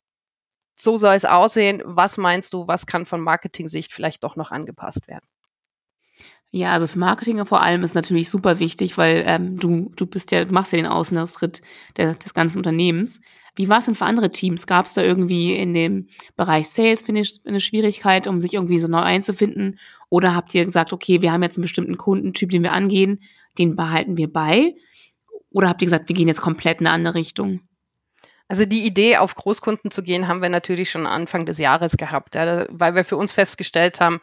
so 0.76 0.98
soll 0.98 1.16
es 1.16 1.26
aussehen. 1.26 1.82
Was 1.86 2.18
meinst 2.18 2.54
du, 2.54 2.68
was 2.68 2.86
kann 2.86 3.06
von 3.06 3.22
Marketing-Sicht 3.22 3.94
vielleicht 3.94 4.24
doch 4.24 4.36
noch 4.36 4.52
angepasst 4.52 5.08
werden? 5.08 5.26
Ja, 6.54 6.74
also 6.74 6.86
für 6.86 7.00
Marketing 7.00 7.46
vor 7.46 7.62
allem 7.62 7.82
ist 7.82 7.96
natürlich 7.96 8.30
super 8.30 8.60
wichtig, 8.60 8.98
weil 8.98 9.24
ähm, 9.26 9.58
du, 9.58 9.90
du 9.96 10.06
bist 10.06 10.32
ja, 10.32 10.46
machst 10.52 10.74
ja 10.74 10.78
den 10.78 10.86
Außenauftritt 10.86 11.62
der, 11.96 12.14
des 12.16 12.34
ganzen 12.34 12.58
Unternehmens. 12.58 13.22
Wie 13.56 13.70
war 13.70 13.80
es 13.80 13.86
denn 13.86 13.96
für 13.96 14.06
andere 14.06 14.32
Teams? 14.32 14.68
Gab 14.68 14.86
es 14.86 14.94
da 14.94 15.02
irgendwie 15.02 15.56
in 15.56 15.74
dem 15.74 16.08
Bereich 16.36 16.68
Sales 16.68 17.04
finde 17.04 17.22
ich, 17.22 17.40
eine 17.46 17.62
Schwierigkeit, 17.62 18.28
um 18.28 18.42
sich 18.42 18.54
irgendwie 18.54 18.80
so 18.80 18.90
neu 18.90 19.00
einzufinden? 19.00 19.80
Oder 20.10 20.36
habt 20.36 20.54
ihr 20.54 20.66
gesagt, 20.66 20.92
okay, 20.92 21.22
wir 21.22 21.32
haben 21.32 21.44
jetzt 21.44 21.58
einen 21.58 21.64
bestimmten 21.64 21.96
Kundentyp, 21.96 22.50
den 22.50 22.64
wir 22.64 22.74
angehen, 22.74 23.22
den 23.58 23.78
behalten 23.78 24.18
wir 24.18 24.32
bei? 24.32 24.76
Oder 25.52 25.70
habt 25.70 25.82
ihr 25.82 25.86
gesagt, 25.86 26.10
wir 26.10 26.16
gehen 26.16 26.28
jetzt 26.28 26.42
komplett 26.42 26.82
in 26.82 26.88
eine 26.88 26.96
andere 26.96 27.16
Richtung? 27.16 27.62
Also 28.52 28.66
die 28.66 28.86
Idee, 28.86 29.16
auf 29.16 29.36
Großkunden 29.36 29.92
zu 29.92 30.04
gehen, 30.04 30.28
haben 30.28 30.42
wir 30.42 30.50
natürlich 30.50 30.92
schon 30.92 31.08
Anfang 31.08 31.46
des 31.46 31.58
Jahres 31.58 31.96
gehabt, 31.96 32.36
ja, 32.36 32.66
weil 32.68 32.96
wir 32.96 33.06
für 33.06 33.16
uns 33.16 33.32
festgestellt 33.32 34.02
haben, 34.02 34.20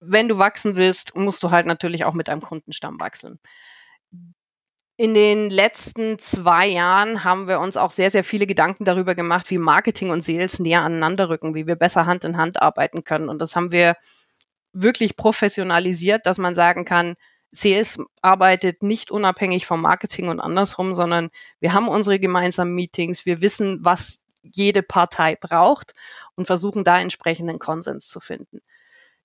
wenn 0.00 0.28
du 0.28 0.38
wachsen 0.38 0.76
willst, 0.76 1.14
musst 1.14 1.42
du 1.42 1.50
halt 1.50 1.66
natürlich 1.66 2.06
auch 2.06 2.14
mit 2.14 2.28
deinem 2.28 2.40
Kundenstamm 2.40 2.98
wachsen. 3.00 3.38
In 4.96 5.12
den 5.12 5.50
letzten 5.50 6.18
zwei 6.18 6.66
Jahren 6.68 7.22
haben 7.22 7.46
wir 7.46 7.60
uns 7.60 7.76
auch 7.76 7.90
sehr, 7.90 8.08
sehr 8.08 8.24
viele 8.24 8.46
Gedanken 8.46 8.86
darüber 8.86 9.14
gemacht, 9.14 9.50
wie 9.50 9.58
Marketing 9.58 10.08
und 10.08 10.22
Sales 10.22 10.58
näher 10.58 10.80
aneinander 10.80 11.28
rücken, 11.28 11.54
wie 11.54 11.66
wir 11.66 11.76
besser 11.76 12.06
Hand 12.06 12.24
in 12.24 12.38
Hand 12.38 12.62
arbeiten 12.62 13.04
können. 13.04 13.28
Und 13.28 13.40
das 13.40 13.54
haben 13.56 13.72
wir 13.72 13.94
wirklich 14.72 15.18
professionalisiert, 15.18 16.24
dass 16.24 16.38
man 16.38 16.54
sagen 16.54 16.86
kann, 16.86 17.14
Sales 17.54 17.98
arbeitet 18.20 18.82
nicht 18.82 19.10
unabhängig 19.10 19.64
vom 19.66 19.80
Marketing 19.80 20.28
und 20.28 20.40
andersrum, 20.40 20.94
sondern 20.94 21.30
wir 21.60 21.72
haben 21.72 21.88
unsere 21.88 22.18
gemeinsamen 22.18 22.74
Meetings, 22.74 23.26
wir 23.26 23.40
wissen, 23.40 23.78
was 23.82 24.22
jede 24.42 24.82
Partei 24.82 25.36
braucht 25.36 25.94
und 26.34 26.46
versuchen 26.46 26.84
da 26.84 27.00
entsprechenden 27.00 27.58
Konsens 27.58 28.08
zu 28.08 28.20
finden. 28.20 28.60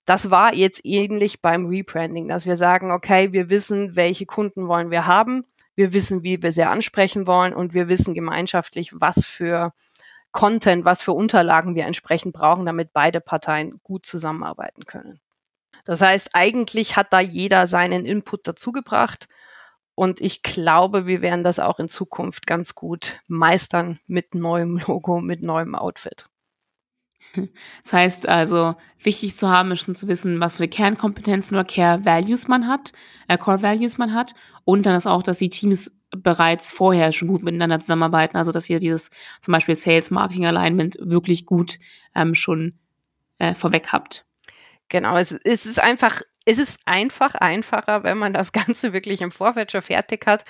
Das 0.04 0.30
war 0.30 0.54
jetzt 0.54 0.84
ähnlich 0.84 1.42
beim 1.42 1.66
Rebranding, 1.66 2.28
dass 2.28 2.46
wir 2.46 2.56
sagen, 2.56 2.90
okay, 2.90 3.32
wir 3.32 3.50
wissen, 3.50 3.96
welche 3.96 4.26
Kunden 4.26 4.68
wollen 4.68 4.90
wir 4.90 5.06
haben, 5.06 5.44
wir 5.74 5.92
wissen, 5.92 6.22
wie 6.22 6.42
wir 6.42 6.52
sie 6.52 6.64
ansprechen 6.64 7.26
wollen 7.26 7.52
und 7.52 7.74
wir 7.74 7.88
wissen 7.88 8.14
gemeinschaftlich, 8.14 8.92
was 8.94 9.24
für 9.24 9.72
Content, 10.30 10.84
was 10.84 11.02
für 11.02 11.12
Unterlagen 11.12 11.74
wir 11.74 11.84
entsprechend 11.84 12.32
brauchen, 12.32 12.64
damit 12.64 12.92
beide 12.92 13.20
Parteien 13.20 13.80
gut 13.82 14.06
zusammenarbeiten 14.06 14.86
können. 14.86 15.20
Das 15.84 16.00
heißt, 16.00 16.30
eigentlich 16.34 16.96
hat 16.96 17.12
da 17.12 17.20
jeder 17.20 17.66
seinen 17.66 18.04
Input 18.04 18.46
dazugebracht. 18.46 19.28
Und 19.94 20.20
ich 20.20 20.42
glaube, 20.42 21.06
wir 21.06 21.20
werden 21.20 21.44
das 21.44 21.58
auch 21.58 21.78
in 21.78 21.88
Zukunft 21.88 22.46
ganz 22.46 22.74
gut 22.74 23.20
meistern 23.26 24.00
mit 24.06 24.34
neuem 24.34 24.78
Logo, 24.86 25.20
mit 25.20 25.42
neuem 25.42 25.74
Outfit. 25.74 26.26
Das 27.84 27.92
heißt 27.92 28.28
also, 28.28 28.74
wichtig 28.98 29.36
zu 29.36 29.48
haben 29.48 29.70
ist 29.72 29.80
schon 29.80 29.94
zu 29.94 30.08
wissen, 30.08 30.40
was 30.40 30.54
für 30.54 30.68
Kernkompetenzen 30.68 31.56
oder 31.56 31.64
Care 31.64 32.04
Values 32.04 32.48
man 32.48 32.66
hat, 32.66 32.92
äh, 33.28 33.38
Core 33.38 33.62
Values 33.62 33.98
man 33.98 34.14
hat. 34.14 34.32
Und 34.64 34.86
dann 34.86 34.94
ist 34.96 35.06
auch, 35.06 35.22
dass 35.22 35.38
die 35.38 35.50
Teams 35.50 35.90
bereits 36.10 36.72
vorher 36.72 37.12
schon 37.12 37.28
gut 37.28 37.42
miteinander 37.42 37.80
zusammenarbeiten. 37.80 38.36
Also, 38.36 38.52
dass 38.52 38.68
ihr 38.70 38.78
dieses 38.78 39.10
zum 39.40 39.52
Beispiel 39.52 39.74
Sales 39.74 40.10
Marketing 40.10 40.46
Alignment 40.46 40.96
wirklich 41.00 41.46
gut 41.46 41.78
ähm, 42.14 42.34
schon 42.34 42.78
äh, 43.38 43.54
vorweg 43.54 43.92
habt. 43.92 44.24
Genau, 44.90 45.16
es, 45.16 45.32
es 45.32 45.64
ist 45.64 45.82
einfach, 45.82 46.20
es 46.44 46.58
ist 46.58 46.80
einfach 46.84 47.34
einfacher, 47.36 48.02
wenn 48.04 48.18
man 48.18 48.34
das 48.34 48.52
Ganze 48.52 48.92
wirklich 48.92 49.22
im 49.22 49.32
Vorfeld 49.32 49.72
schon 49.72 49.82
fertig 49.82 50.26
hat. 50.26 50.44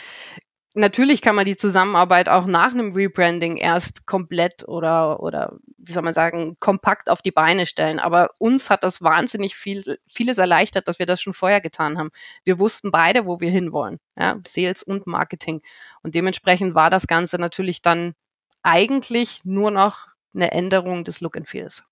Natürlich 0.75 1.21
kann 1.21 1.35
man 1.35 1.47
die 1.47 1.57
Zusammenarbeit 1.57 2.29
auch 2.29 2.47
nach 2.47 2.73
einem 2.73 2.93
Rebranding 2.93 3.57
erst 3.57 4.07
komplett 4.07 4.67
oder, 4.69 5.21
oder 5.21 5.59
wie 5.79 5.93
soll 5.93 6.05
man 6.05 6.15
sagen, 6.15 6.57
kompakt 6.61 7.11
auf 7.11 7.23
die 7.23 7.33
Beine 7.33 7.67
stellen. 7.67 7.99
Aber 7.99 8.31
uns 8.39 8.71
hat 8.71 8.85
das 8.85 9.03
wahnsinnig 9.03 9.57
viel, 9.57 9.99
vieles 10.07 10.39
erleichtert, 10.39 10.87
dass 10.87 11.01
wir 11.01 11.07
das 11.07 11.21
schon 11.21 11.33
vorher 11.33 11.61
getan 11.61 11.99
haben. 11.99 12.11
Wir 12.45 12.61
wussten 12.61 12.93
beide, 12.93 13.27
wo 13.27 13.41
wir 13.41 13.51
hinwollen. 13.51 13.99
Ja, 14.17 14.39
Sales 14.47 14.85
und 14.85 15.09
Marketing. 15.09 15.61
Und 16.03 16.15
dementsprechend 16.15 16.77
war 16.77 16.89
das 16.89 17.09
Ganze 17.09 17.39
natürlich 17.39 17.83
dann 17.83 18.15
eigentlich 18.63 19.41
nur 19.45 19.73
noch 19.73 20.07
eine 20.35 20.53
Änderung 20.53 21.05
des 21.05 21.21
Look 21.21 21.37
and 21.37 21.49
Feels. 21.49 21.83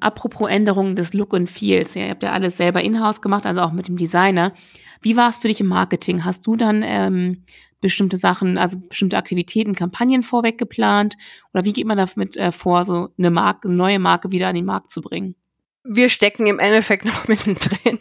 Apropos 0.00 0.48
Änderungen 0.48 0.96
des 0.96 1.14
Look 1.14 1.32
und 1.32 1.48
Feels, 1.48 1.94
ja, 1.94 2.02
ihr 2.02 2.10
habt 2.10 2.22
ja 2.22 2.32
alles 2.32 2.56
selber 2.56 2.82
in-house 2.82 3.22
gemacht, 3.22 3.46
also 3.46 3.60
auch 3.60 3.72
mit 3.72 3.88
dem 3.88 3.96
Designer. 3.96 4.52
Wie 5.00 5.16
war 5.16 5.28
es 5.28 5.38
für 5.38 5.48
dich 5.48 5.60
im 5.60 5.68
Marketing? 5.68 6.24
Hast 6.24 6.46
du 6.46 6.56
dann 6.56 6.82
ähm, 6.84 7.44
bestimmte 7.80 8.16
Sachen, 8.16 8.58
also 8.58 8.78
bestimmte 8.78 9.16
Aktivitäten, 9.16 9.74
Kampagnen 9.74 10.22
vorweg 10.22 10.58
geplant? 10.58 11.16
Oder 11.52 11.64
wie 11.64 11.72
geht 11.72 11.86
man 11.86 11.98
damit 11.98 12.36
äh, 12.36 12.50
vor, 12.50 12.84
so 12.84 13.10
eine 13.18 13.30
Marke, 13.30 13.68
eine 13.68 13.76
neue 13.76 13.98
Marke 13.98 14.32
wieder 14.32 14.48
an 14.48 14.54
den 14.54 14.64
Markt 14.64 14.90
zu 14.90 15.00
bringen? 15.00 15.36
Wir 15.84 16.08
stecken 16.08 16.46
im 16.46 16.58
Endeffekt 16.58 17.04
noch 17.04 17.28
mittendrin. 17.28 18.00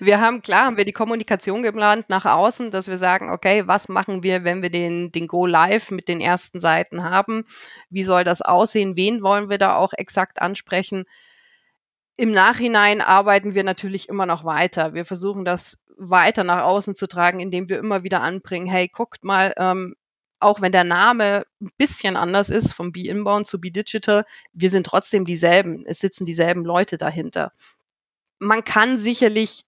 Wir 0.00 0.20
haben, 0.20 0.40
klar, 0.40 0.66
haben 0.66 0.76
wir 0.76 0.84
die 0.84 0.92
Kommunikation 0.92 1.62
geplant 1.62 2.08
nach 2.08 2.24
außen, 2.24 2.70
dass 2.70 2.88
wir 2.88 2.96
sagen, 2.96 3.30
okay, 3.30 3.66
was 3.66 3.88
machen 3.88 4.22
wir, 4.22 4.44
wenn 4.44 4.62
wir 4.62 4.70
den, 4.70 5.10
den 5.12 5.26
Go 5.26 5.44
Live 5.44 5.90
mit 5.90 6.08
den 6.08 6.20
ersten 6.20 6.60
Seiten 6.60 7.02
haben? 7.02 7.44
Wie 7.90 8.04
soll 8.04 8.24
das 8.24 8.40
aussehen? 8.40 8.96
Wen 8.96 9.22
wollen 9.22 9.50
wir 9.50 9.58
da 9.58 9.74
auch 9.76 9.92
exakt 9.92 10.40
ansprechen? 10.40 11.04
Im 12.16 12.32
Nachhinein 12.32 13.00
arbeiten 13.00 13.54
wir 13.54 13.64
natürlich 13.64 14.08
immer 14.08 14.26
noch 14.26 14.44
weiter. 14.44 14.94
Wir 14.94 15.04
versuchen 15.04 15.44
das 15.44 15.78
weiter 15.96 16.44
nach 16.44 16.62
außen 16.62 16.94
zu 16.94 17.06
tragen, 17.08 17.40
indem 17.40 17.68
wir 17.68 17.78
immer 17.78 18.04
wieder 18.04 18.22
anbringen, 18.22 18.66
hey, 18.66 18.88
guckt 18.88 19.24
mal, 19.24 19.52
ähm, 19.58 19.96
auch 20.40 20.60
wenn 20.60 20.72
der 20.72 20.84
Name 20.84 21.44
ein 21.60 21.70
bisschen 21.76 22.16
anders 22.16 22.50
ist, 22.50 22.72
vom 22.72 22.92
Be 22.92 23.06
Inbound 23.06 23.46
zu 23.46 23.60
Be 23.60 23.70
Digital, 23.70 24.24
wir 24.52 24.70
sind 24.70 24.86
trotzdem 24.86 25.24
dieselben. 25.24 25.84
Es 25.86 25.98
sitzen 25.98 26.24
dieselben 26.24 26.64
Leute 26.64 26.96
dahinter. 26.96 27.52
Man 28.38 28.64
kann 28.64 28.98
sicherlich 28.98 29.64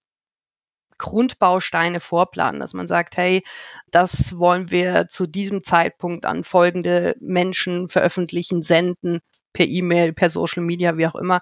Grundbausteine 0.97 1.99
vorplanen, 1.99 2.59
dass 2.59 2.73
man 2.73 2.87
sagt, 2.87 3.17
hey, 3.17 3.43
das 3.91 4.37
wollen 4.37 4.71
wir 4.71 5.07
zu 5.07 5.27
diesem 5.27 5.63
Zeitpunkt 5.63 6.25
an 6.25 6.43
folgende 6.43 7.15
Menschen 7.19 7.89
veröffentlichen, 7.89 8.61
senden, 8.61 9.21
per 9.53 9.67
E-Mail, 9.67 10.13
per 10.13 10.29
Social 10.29 10.63
Media, 10.63 10.97
wie 10.97 11.07
auch 11.07 11.15
immer. 11.15 11.41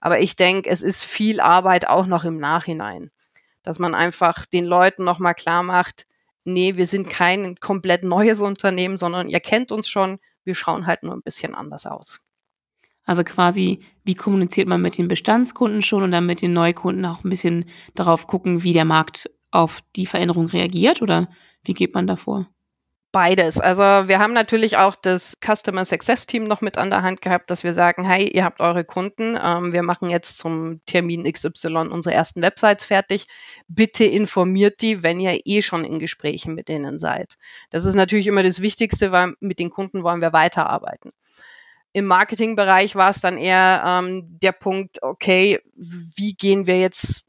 Aber 0.00 0.20
ich 0.20 0.36
denke, 0.36 0.70
es 0.70 0.82
ist 0.82 1.02
viel 1.02 1.40
Arbeit 1.40 1.86
auch 1.88 2.06
noch 2.06 2.24
im 2.24 2.38
Nachhinein, 2.38 3.10
dass 3.62 3.78
man 3.78 3.94
einfach 3.94 4.46
den 4.46 4.64
Leuten 4.64 5.04
nochmal 5.04 5.34
klar 5.34 5.62
macht, 5.62 6.06
nee, 6.44 6.76
wir 6.76 6.86
sind 6.86 7.08
kein 7.08 7.56
komplett 7.56 8.02
neues 8.02 8.40
Unternehmen, 8.40 8.96
sondern 8.96 9.28
ihr 9.28 9.40
kennt 9.40 9.72
uns 9.72 9.88
schon, 9.88 10.18
wir 10.44 10.54
schauen 10.54 10.86
halt 10.86 11.02
nur 11.02 11.14
ein 11.14 11.22
bisschen 11.22 11.54
anders 11.54 11.86
aus. 11.86 12.20
Also 13.04 13.24
quasi, 13.24 13.80
wie 14.04 14.14
kommuniziert 14.14 14.68
man 14.68 14.82
mit 14.82 14.96
den 14.96 15.08
Bestandskunden 15.08 15.82
schon 15.82 16.02
und 16.02 16.12
dann 16.12 16.26
mit 16.26 16.42
den 16.42 16.52
Neukunden 16.52 17.04
auch 17.04 17.24
ein 17.24 17.30
bisschen 17.30 17.64
darauf 17.94 18.26
gucken, 18.26 18.62
wie 18.62 18.72
der 18.72 18.84
Markt 18.84 19.30
auf 19.50 19.80
die 19.96 20.06
Veränderung 20.06 20.46
reagiert 20.46 21.02
oder 21.02 21.28
wie 21.64 21.74
geht 21.74 21.94
man 21.94 22.06
davor? 22.06 22.46
Beides. 23.12 23.58
Also 23.58 23.82
wir 23.82 24.20
haben 24.20 24.32
natürlich 24.32 24.76
auch 24.76 24.94
das 24.94 25.36
Customer 25.44 25.84
Success 25.84 26.26
Team 26.26 26.44
noch 26.44 26.60
mit 26.60 26.78
an 26.78 26.90
der 26.90 27.02
Hand 27.02 27.20
gehabt, 27.20 27.50
dass 27.50 27.64
wir 27.64 27.72
sagen, 27.72 28.04
hey, 28.04 28.28
ihr 28.28 28.44
habt 28.44 28.60
eure 28.60 28.84
Kunden, 28.84 29.36
ähm, 29.42 29.72
wir 29.72 29.82
machen 29.82 30.10
jetzt 30.10 30.38
zum 30.38 30.80
Termin 30.86 31.24
XY 31.24 31.88
unsere 31.90 32.14
ersten 32.14 32.40
Websites 32.40 32.84
fertig. 32.84 33.26
Bitte 33.66 34.04
informiert 34.04 34.80
die, 34.80 35.02
wenn 35.02 35.18
ihr 35.18 35.40
eh 35.44 35.60
schon 35.60 35.84
in 35.84 35.98
Gesprächen 35.98 36.54
mit 36.54 36.68
denen 36.68 37.00
seid. 37.00 37.34
Das 37.70 37.84
ist 37.84 37.96
natürlich 37.96 38.28
immer 38.28 38.44
das 38.44 38.62
Wichtigste, 38.62 39.10
weil 39.10 39.34
mit 39.40 39.58
den 39.58 39.70
Kunden 39.70 40.04
wollen 40.04 40.20
wir 40.20 40.32
weiterarbeiten. 40.32 41.10
Im 41.92 42.06
Marketingbereich 42.06 42.94
war 42.94 43.10
es 43.10 43.20
dann 43.20 43.38
eher 43.38 43.82
ähm, 43.84 44.38
der 44.40 44.52
Punkt, 44.52 45.02
okay, 45.02 45.58
wie 45.74 46.34
gehen 46.34 46.68
wir 46.68 46.78
jetzt 46.78 47.24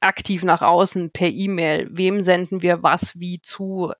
aktiv 0.00 0.42
nach 0.42 0.62
außen 0.62 1.12
per 1.12 1.28
E-Mail? 1.28 1.86
Wem 1.92 2.24
senden 2.24 2.62
wir 2.62 2.82
was 2.82 3.20
wie 3.20 3.40
zu? 3.40 3.92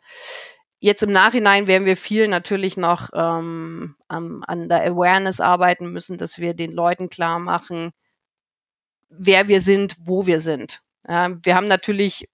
Jetzt 0.84 1.04
im 1.04 1.12
Nachhinein 1.12 1.68
werden 1.68 1.84
wir 1.84 1.96
viel 1.96 2.26
natürlich 2.26 2.76
noch 2.76 3.10
ähm, 3.14 3.94
an, 4.08 4.42
an 4.42 4.68
der 4.68 4.82
Awareness 4.82 5.38
arbeiten 5.38 5.92
müssen, 5.92 6.18
dass 6.18 6.40
wir 6.40 6.54
den 6.54 6.72
Leuten 6.72 7.08
klar 7.08 7.38
machen, 7.38 7.92
wer 9.08 9.46
wir 9.46 9.60
sind, 9.60 9.94
wo 10.00 10.26
wir 10.26 10.40
sind. 10.40 10.80
Ja, 11.06 11.36
wir 11.40 11.54
haben 11.54 11.68
natürlich 11.68 12.28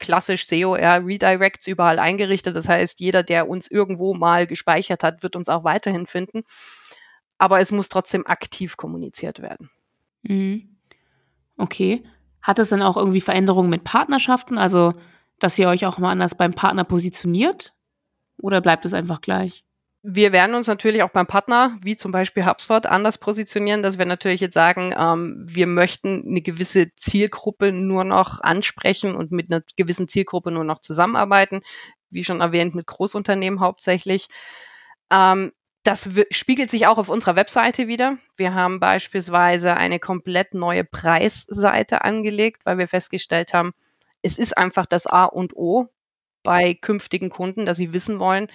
klassisch 0.00 0.48
SEO, 0.48 0.74
ja, 0.76 0.96
Redirects 0.96 1.68
überall 1.68 2.00
eingerichtet. 2.00 2.56
Das 2.56 2.68
heißt, 2.68 2.98
jeder, 2.98 3.22
der 3.22 3.48
uns 3.48 3.70
irgendwo 3.70 4.14
mal 4.14 4.48
gespeichert 4.48 5.04
hat, 5.04 5.22
wird 5.22 5.36
uns 5.36 5.48
auch 5.48 5.62
weiterhin 5.62 6.08
finden. 6.08 6.42
Aber 7.38 7.60
es 7.60 7.70
muss 7.70 7.88
trotzdem 7.88 8.26
aktiv 8.26 8.76
kommuniziert 8.76 9.40
werden. 9.40 9.70
Mhm. 10.22 10.76
Okay. 11.56 12.02
Hat 12.42 12.58
es 12.58 12.70
dann 12.70 12.82
auch 12.82 12.96
irgendwie 12.96 13.20
Veränderungen 13.20 13.70
mit 13.70 13.84
Partnerschaften? 13.84 14.58
Also, 14.58 14.92
dass 15.38 15.56
ihr 15.56 15.68
euch 15.68 15.86
auch 15.86 15.98
mal 15.98 16.10
anders 16.10 16.34
beim 16.34 16.52
Partner 16.52 16.82
positioniert? 16.82 17.72
Oder 18.42 18.60
bleibt 18.60 18.84
es 18.84 18.92
einfach 18.92 19.22
gleich? 19.22 19.64
Wir 20.02 20.32
werden 20.32 20.56
uns 20.56 20.66
natürlich 20.66 21.04
auch 21.04 21.10
beim 21.10 21.28
Partner, 21.28 21.78
wie 21.80 21.94
zum 21.94 22.10
Beispiel 22.10 22.44
HubSpot, 22.44 22.86
anders 22.86 23.18
positionieren, 23.18 23.84
dass 23.84 23.98
wir 23.98 24.04
natürlich 24.04 24.40
jetzt 24.40 24.54
sagen, 24.54 24.92
ähm, 24.98 25.46
wir 25.48 25.68
möchten 25.68 26.24
eine 26.26 26.42
gewisse 26.42 26.92
Zielgruppe 26.96 27.70
nur 27.70 28.02
noch 28.02 28.40
ansprechen 28.40 29.14
und 29.14 29.30
mit 29.30 29.50
einer 29.50 29.62
gewissen 29.76 30.08
Zielgruppe 30.08 30.50
nur 30.50 30.64
noch 30.64 30.80
zusammenarbeiten. 30.80 31.62
Wie 32.10 32.24
schon 32.24 32.40
erwähnt, 32.40 32.74
mit 32.74 32.88
Großunternehmen 32.88 33.60
hauptsächlich. 33.60 34.26
Ähm, 35.10 35.52
das 35.84 36.10
spiegelt 36.30 36.70
sich 36.70 36.88
auch 36.88 36.98
auf 36.98 37.08
unserer 37.08 37.36
Webseite 37.36 37.86
wieder. 37.86 38.18
Wir 38.36 38.54
haben 38.54 38.80
beispielsweise 38.80 39.76
eine 39.76 40.00
komplett 40.00 40.52
neue 40.52 40.84
Preisseite 40.84 42.02
angelegt, 42.02 42.66
weil 42.66 42.78
wir 42.78 42.88
festgestellt 42.88 43.54
haben, 43.54 43.72
es 44.20 44.36
ist 44.36 44.56
einfach 44.56 44.86
das 44.86 45.06
A 45.06 45.24
und 45.24 45.54
O 45.56 45.88
bei 46.42 46.74
künftigen 46.74 47.30
Kunden, 47.30 47.66
dass 47.66 47.76
sie 47.76 47.92
wissen 47.92 48.18
wollen, 48.18 48.48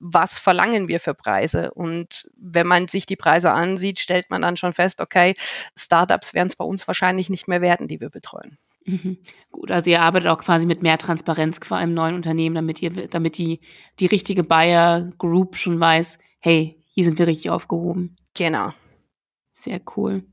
was 0.00 0.38
verlangen 0.38 0.88
wir 0.88 0.98
für 0.98 1.14
Preise? 1.14 1.72
Und 1.72 2.28
wenn 2.36 2.66
man 2.66 2.88
sich 2.88 3.06
die 3.06 3.16
Preise 3.16 3.52
ansieht, 3.52 3.98
stellt 3.98 4.30
man 4.30 4.42
dann 4.42 4.56
schon 4.56 4.72
fest, 4.72 5.00
okay, 5.00 5.34
Startups 5.76 6.32
werden 6.34 6.48
es 6.48 6.56
bei 6.56 6.64
uns 6.64 6.86
wahrscheinlich 6.88 7.28
nicht 7.28 7.48
mehr 7.48 7.60
werden, 7.60 7.86
die 7.86 8.00
wir 8.00 8.08
betreuen. 8.08 8.58
Mhm. 8.86 9.18
Gut, 9.50 9.70
also 9.70 9.90
ihr 9.90 10.00
arbeitet 10.00 10.28
auch 10.28 10.38
quasi 10.38 10.66
mit 10.66 10.82
mehr 10.82 10.96
Transparenz 10.96 11.60
qua 11.60 11.80
im 11.82 11.92
neuen 11.92 12.14
Unternehmen, 12.14 12.54
damit 12.54 12.80
ihr, 12.80 13.08
damit 13.08 13.36
die, 13.36 13.60
die 14.00 14.06
richtige 14.06 14.42
Buyer 14.42 15.12
Group 15.18 15.56
schon 15.56 15.78
weiß, 15.78 16.18
hey, 16.40 16.82
hier 16.86 17.04
sind 17.04 17.18
wir 17.18 17.26
richtig 17.26 17.50
aufgehoben. 17.50 18.16
Genau. 18.34 18.72
Sehr 19.52 19.80
cool. 19.96 20.24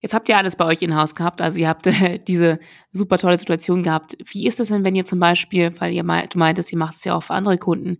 Jetzt 0.00 0.14
habt 0.14 0.28
ihr 0.28 0.36
alles 0.36 0.54
bei 0.54 0.64
euch 0.64 0.80
in-house 0.82 1.14
gehabt, 1.16 1.40
also 1.40 1.58
ihr 1.58 1.68
habt 1.68 1.86
äh, 1.86 2.18
diese 2.18 2.58
super 2.92 3.18
tolle 3.18 3.36
Situation 3.36 3.82
gehabt. 3.82 4.16
Wie 4.24 4.46
ist 4.46 4.60
das 4.60 4.68
denn, 4.68 4.84
wenn 4.84 4.94
ihr 4.94 5.04
zum 5.04 5.18
Beispiel, 5.18 5.72
weil 5.80 5.92
ihr 5.92 6.04
meint, 6.04 6.34
du 6.34 6.38
meintest, 6.38 6.70
ihr 6.72 6.78
macht 6.78 6.96
es 6.96 7.04
ja 7.04 7.14
auch 7.16 7.22
für 7.22 7.34
andere 7.34 7.58
Kunden, 7.58 7.98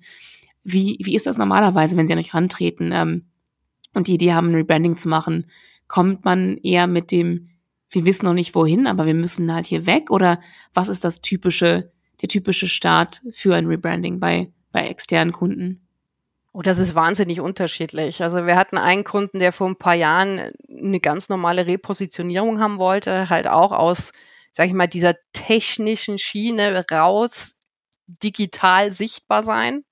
wie, 0.62 0.98
wie 1.02 1.14
ist 1.14 1.26
das 1.26 1.38
normalerweise, 1.38 1.96
wenn 1.96 2.06
sie 2.06 2.12
an 2.12 2.18
euch 2.18 2.34
rantreten 2.34 2.92
ähm, 2.92 3.26
und 3.94 4.06
die 4.06 4.14
Idee 4.14 4.34
haben, 4.34 4.48
ein 4.48 4.54
Rebranding 4.54 4.96
zu 4.96 5.08
machen? 5.08 5.46
Kommt 5.88 6.24
man 6.24 6.58
eher 6.58 6.86
mit 6.86 7.10
dem, 7.10 7.48
wir 7.90 8.04
wissen 8.04 8.26
noch 8.26 8.34
nicht 8.34 8.54
wohin, 8.54 8.86
aber 8.86 9.06
wir 9.06 9.14
müssen 9.14 9.52
halt 9.52 9.66
hier 9.66 9.86
weg? 9.86 10.10
Oder 10.10 10.40
was 10.74 10.88
ist 10.88 11.04
das 11.04 11.20
typische, 11.22 11.90
der 12.20 12.28
typische 12.28 12.68
Start 12.68 13.22
für 13.32 13.54
ein 13.56 13.66
Rebranding 13.66 14.20
bei, 14.20 14.52
bei 14.70 14.86
externen 14.86 15.32
Kunden? 15.32 15.87
Oh, 16.58 16.62
das 16.62 16.80
ist 16.80 16.96
wahnsinnig 16.96 17.40
unterschiedlich. 17.40 18.20
Also 18.20 18.44
wir 18.44 18.56
hatten 18.56 18.78
einen 18.78 19.04
Kunden, 19.04 19.38
der 19.38 19.52
vor 19.52 19.68
ein 19.68 19.76
paar 19.76 19.94
Jahren 19.94 20.50
eine 20.68 20.98
ganz 20.98 21.28
normale 21.28 21.68
Repositionierung 21.68 22.58
haben 22.58 22.78
wollte, 22.78 23.30
halt 23.30 23.46
auch 23.46 23.70
aus, 23.70 24.12
sag 24.52 24.66
ich 24.66 24.72
mal, 24.72 24.88
dieser 24.88 25.14
technischen 25.32 26.18
Schiene 26.18 26.84
raus 26.90 27.60
digital 28.08 28.90
sichtbar 28.90 29.44
sein. 29.44 29.84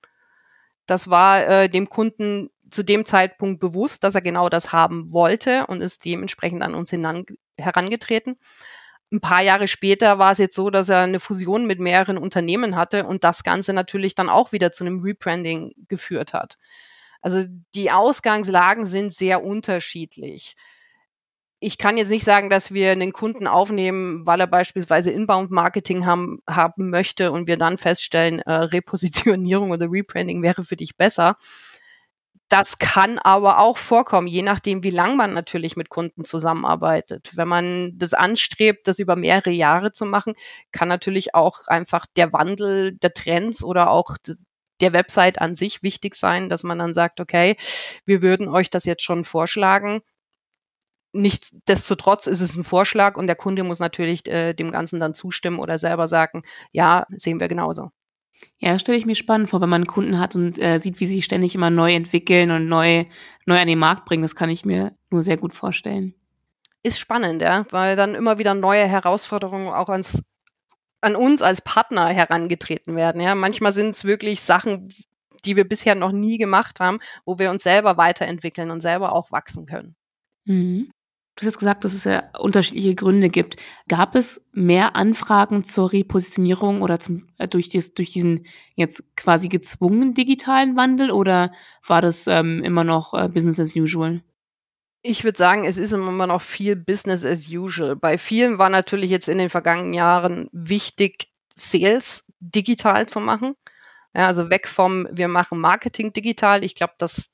Das 0.87 1.09
war 1.09 1.47
äh, 1.47 1.69
dem 1.69 1.87
Kunden 1.87 2.49
zu 2.69 2.83
dem 2.83 3.05
Zeitpunkt 3.05 3.61
bewusst, 3.61 4.03
dass 4.03 4.15
er 4.15 4.21
genau 4.21 4.49
das 4.49 4.73
haben 4.73 5.13
wollte 5.13 5.67
und 5.67 5.79
ist 5.79 6.03
dementsprechend 6.03 6.63
an 6.63 6.75
uns 6.75 6.91
herangetreten 6.91 8.35
ein 9.11 9.21
paar 9.21 9.41
Jahre 9.41 9.67
später 9.67 10.19
war 10.19 10.31
es 10.31 10.37
jetzt 10.37 10.55
so, 10.55 10.69
dass 10.69 10.89
er 10.89 10.99
eine 10.99 11.19
Fusion 11.19 11.65
mit 11.65 11.79
mehreren 11.79 12.17
Unternehmen 12.17 12.75
hatte 12.75 13.05
und 13.05 13.23
das 13.23 13.43
Ganze 13.43 13.73
natürlich 13.73 14.15
dann 14.15 14.29
auch 14.29 14.51
wieder 14.51 14.71
zu 14.71 14.83
einem 14.83 14.99
Rebranding 14.99 15.73
geführt 15.87 16.33
hat. 16.33 16.57
Also 17.21 17.45
die 17.73 17.91
Ausgangslagen 17.91 18.85
sind 18.85 19.13
sehr 19.13 19.43
unterschiedlich. 19.43 20.55
Ich 21.59 21.79
kann 21.79 21.97
jetzt 21.97 22.09
nicht 22.09 22.23
sagen, 22.23 22.49
dass 22.51 22.71
wir 22.71 22.91
einen 22.91 23.13
Kunden 23.13 23.47
aufnehmen, 23.47 24.25
weil 24.27 24.39
er 24.39 24.47
beispielsweise 24.47 25.09
Inbound-Marketing 25.09 26.05
haben, 26.05 26.39
haben 26.47 26.91
möchte 26.91 27.31
und 27.31 27.47
wir 27.47 27.57
dann 27.57 27.79
feststellen, 27.79 28.39
äh, 28.39 28.51
Repositionierung 28.51 29.71
oder 29.71 29.87
Rebranding 29.89 30.43
wäre 30.43 30.63
für 30.63 30.75
dich 30.75 30.97
besser. 30.97 31.37
Das 32.49 32.77
kann 32.77 33.19
aber 33.19 33.59
auch 33.59 33.77
vorkommen, 33.77 34.27
je 34.27 34.41
nachdem, 34.41 34.81
wie 34.83 34.89
lang 34.89 35.17
man 35.17 35.33
natürlich 35.33 35.75
mit 35.75 35.89
Kunden 35.89 36.23
zusammenarbeitet. 36.23 37.31
Wenn 37.35 37.47
man 37.49 37.97
das 37.97 38.13
anstrebt, 38.13 38.87
das 38.87 38.99
über 38.99 39.17
mehrere 39.17 39.51
Jahre 39.51 39.91
zu 39.91 40.05
machen, 40.05 40.33
kann 40.71 40.87
natürlich 40.87 41.35
auch 41.35 41.67
einfach 41.67 42.05
der 42.15 42.31
Wandel 42.31 42.93
der 42.97 43.13
Trends 43.13 43.63
oder 43.63 43.89
auch 43.89 44.15
der 44.79 44.93
Website 44.93 45.41
an 45.41 45.55
sich 45.55 45.83
wichtig 45.83 46.15
sein, 46.15 46.47
dass 46.49 46.63
man 46.63 46.79
dann 46.79 46.93
sagt, 46.93 47.19
okay, 47.19 47.57
wir 48.05 48.21
würden 48.21 48.47
euch 48.47 48.69
das 48.69 48.85
jetzt 48.85 49.03
schon 49.03 49.25
vorschlagen. 49.25 50.01
Nichtsdestotrotz 51.13 52.27
ist 52.27 52.41
es 52.41 52.55
ein 52.55 52.63
Vorschlag 52.63 53.17
und 53.17 53.27
der 53.27 53.35
Kunde 53.35 53.63
muss 53.63 53.79
natürlich 53.79 54.27
äh, 54.27 54.53
dem 54.53 54.71
Ganzen 54.71 54.99
dann 54.99 55.15
zustimmen 55.15 55.59
oder 55.59 55.77
selber 55.77 56.07
sagen, 56.07 56.43
ja, 56.71 57.05
sehen 57.09 57.39
wir 57.39 57.47
genauso. 57.47 57.91
Ja, 58.59 58.79
stelle 58.79 58.97
ich 58.97 59.05
mir 59.05 59.15
spannend 59.15 59.49
vor, 59.49 59.61
wenn 59.61 59.69
man 59.69 59.81
einen 59.81 59.87
Kunden 59.87 60.19
hat 60.19 60.35
und 60.35 60.59
äh, 60.59 60.79
sieht, 60.79 60.99
wie 60.99 61.05
sie 61.05 61.21
ständig 61.21 61.53
immer 61.53 61.69
neu 61.69 61.93
entwickeln 61.93 62.49
und 62.51 62.67
neu, 62.67 63.05
neu 63.45 63.59
an 63.59 63.67
den 63.67 63.77
Markt 63.77 64.05
bringen. 64.05 64.23
Das 64.23 64.35
kann 64.35 64.49
ich 64.49 64.65
mir 64.65 64.95
nur 65.11 65.21
sehr 65.21 65.37
gut 65.37 65.53
vorstellen. 65.53 66.15
Ist 66.81 66.99
spannend, 66.99 67.41
ja, 67.41 67.65
weil 67.69 67.95
dann 67.95 68.15
immer 68.15 68.39
wieder 68.39 68.53
neue 68.53 68.87
Herausforderungen 68.87 69.67
auch 69.67 69.89
ans, 69.89 70.23
an 71.01 71.15
uns 71.15 71.41
als 71.41 71.61
Partner 71.61 72.07
herangetreten 72.07 72.95
werden. 72.95 73.21
Ja, 73.21 73.35
manchmal 73.35 73.71
sind 73.73 73.91
es 73.91 74.05
wirklich 74.05 74.41
Sachen, 74.41 74.91
die 75.45 75.55
wir 75.55 75.67
bisher 75.67 75.95
noch 75.95 76.11
nie 76.11 76.37
gemacht 76.37 76.79
haben, 76.79 76.99
wo 77.25 77.37
wir 77.37 77.51
uns 77.51 77.63
selber 77.63 77.97
weiterentwickeln 77.97 78.71
und 78.71 78.81
selber 78.81 79.13
auch 79.13 79.31
wachsen 79.31 79.65
können. 79.65 79.95
Mhm. 80.45 80.91
Du 81.37 81.41
hast 81.41 81.53
jetzt 81.53 81.59
gesagt, 81.59 81.85
dass 81.85 81.93
es 81.93 82.03
ja 82.03 82.23
unterschiedliche 82.39 82.95
Gründe 82.95 83.29
gibt. 83.29 83.57
Gab 83.87 84.15
es 84.15 84.41
mehr 84.53 84.95
Anfragen 84.95 85.63
zur 85.63 85.93
Repositionierung 85.93 86.81
oder 86.81 86.99
zum, 86.99 87.27
äh, 87.37 87.47
durch, 87.47 87.69
dies, 87.69 87.93
durch 87.93 88.11
diesen 88.11 88.47
jetzt 88.73 89.03
quasi 89.15 89.47
gezwungenen 89.47 90.15
digitalen 90.15 90.75
Wandel 90.75 91.11
oder 91.11 91.51
war 91.85 92.01
das 92.01 92.25
ähm, 92.25 92.63
immer 92.63 92.83
noch 92.83 93.13
äh, 93.13 93.29
Business 93.29 93.59
as 93.59 93.75
usual? 93.75 94.23
Ich 95.03 95.23
würde 95.23 95.37
sagen, 95.37 95.65
es 95.65 95.77
ist 95.77 95.93
immer 95.93 96.25
noch 96.25 96.41
viel 96.41 96.75
Business 96.75 97.23
as 97.23 97.47
usual. 97.47 97.95
Bei 97.95 98.17
vielen 98.17 98.57
war 98.57 98.71
natürlich 98.71 99.11
jetzt 99.11 99.29
in 99.29 99.37
den 99.37 99.49
vergangenen 99.49 99.93
Jahren 99.93 100.49
wichtig, 100.51 101.29
Sales 101.53 102.25
digital 102.39 103.05
zu 103.05 103.19
machen. 103.19 103.53
Ja, 104.15 104.25
also 104.25 104.49
weg 104.49 104.67
vom, 104.67 105.07
wir 105.11 105.27
machen 105.27 105.59
Marketing 105.59 106.13
digital. 106.13 106.63
Ich 106.63 106.73
glaube, 106.73 106.93
das 106.97 107.29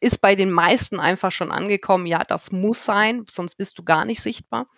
ist 0.00 0.18
bei 0.18 0.34
den 0.34 0.50
meisten 0.50 1.00
einfach 1.00 1.32
schon 1.32 1.50
angekommen, 1.50 2.06
ja, 2.06 2.24
das 2.24 2.52
muss 2.52 2.84
sein, 2.84 3.24
sonst 3.28 3.56
bist 3.56 3.78
du 3.78 3.82
gar 3.82 4.04
nicht 4.04 4.22
sichtbar. 4.22 4.68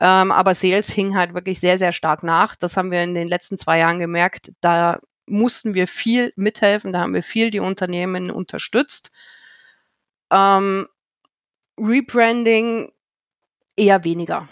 Ähm, 0.00 0.32
aber 0.32 0.54
Sales 0.54 0.90
hing 0.90 1.16
halt 1.16 1.34
wirklich 1.34 1.60
sehr, 1.60 1.78
sehr 1.78 1.92
stark 1.92 2.22
nach. 2.22 2.56
Das 2.56 2.76
haben 2.76 2.90
wir 2.90 3.02
in 3.02 3.14
den 3.14 3.28
letzten 3.28 3.58
zwei 3.58 3.78
Jahren 3.78 3.98
gemerkt. 3.98 4.52
Da 4.60 5.00
mussten 5.26 5.74
wir 5.74 5.86
viel 5.86 6.32
mithelfen, 6.36 6.92
da 6.92 7.00
haben 7.00 7.14
wir 7.14 7.22
viel 7.22 7.50
die 7.50 7.60
Unternehmen 7.60 8.30
unterstützt. 8.30 9.10
Ähm, 10.30 10.88
Rebranding 11.78 12.92
eher 13.76 14.04
weniger. 14.04 14.48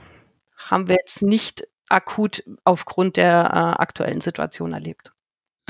Haben 0.56 0.88
wir 0.88 0.96
jetzt 0.96 1.22
nicht 1.22 1.66
akut 1.88 2.42
aufgrund 2.64 3.16
der 3.16 3.50
äh, 3.52 3.80
aktuellen 3.80 4.20
Situation 4.20 4.72
erlebt. 4.72 5.12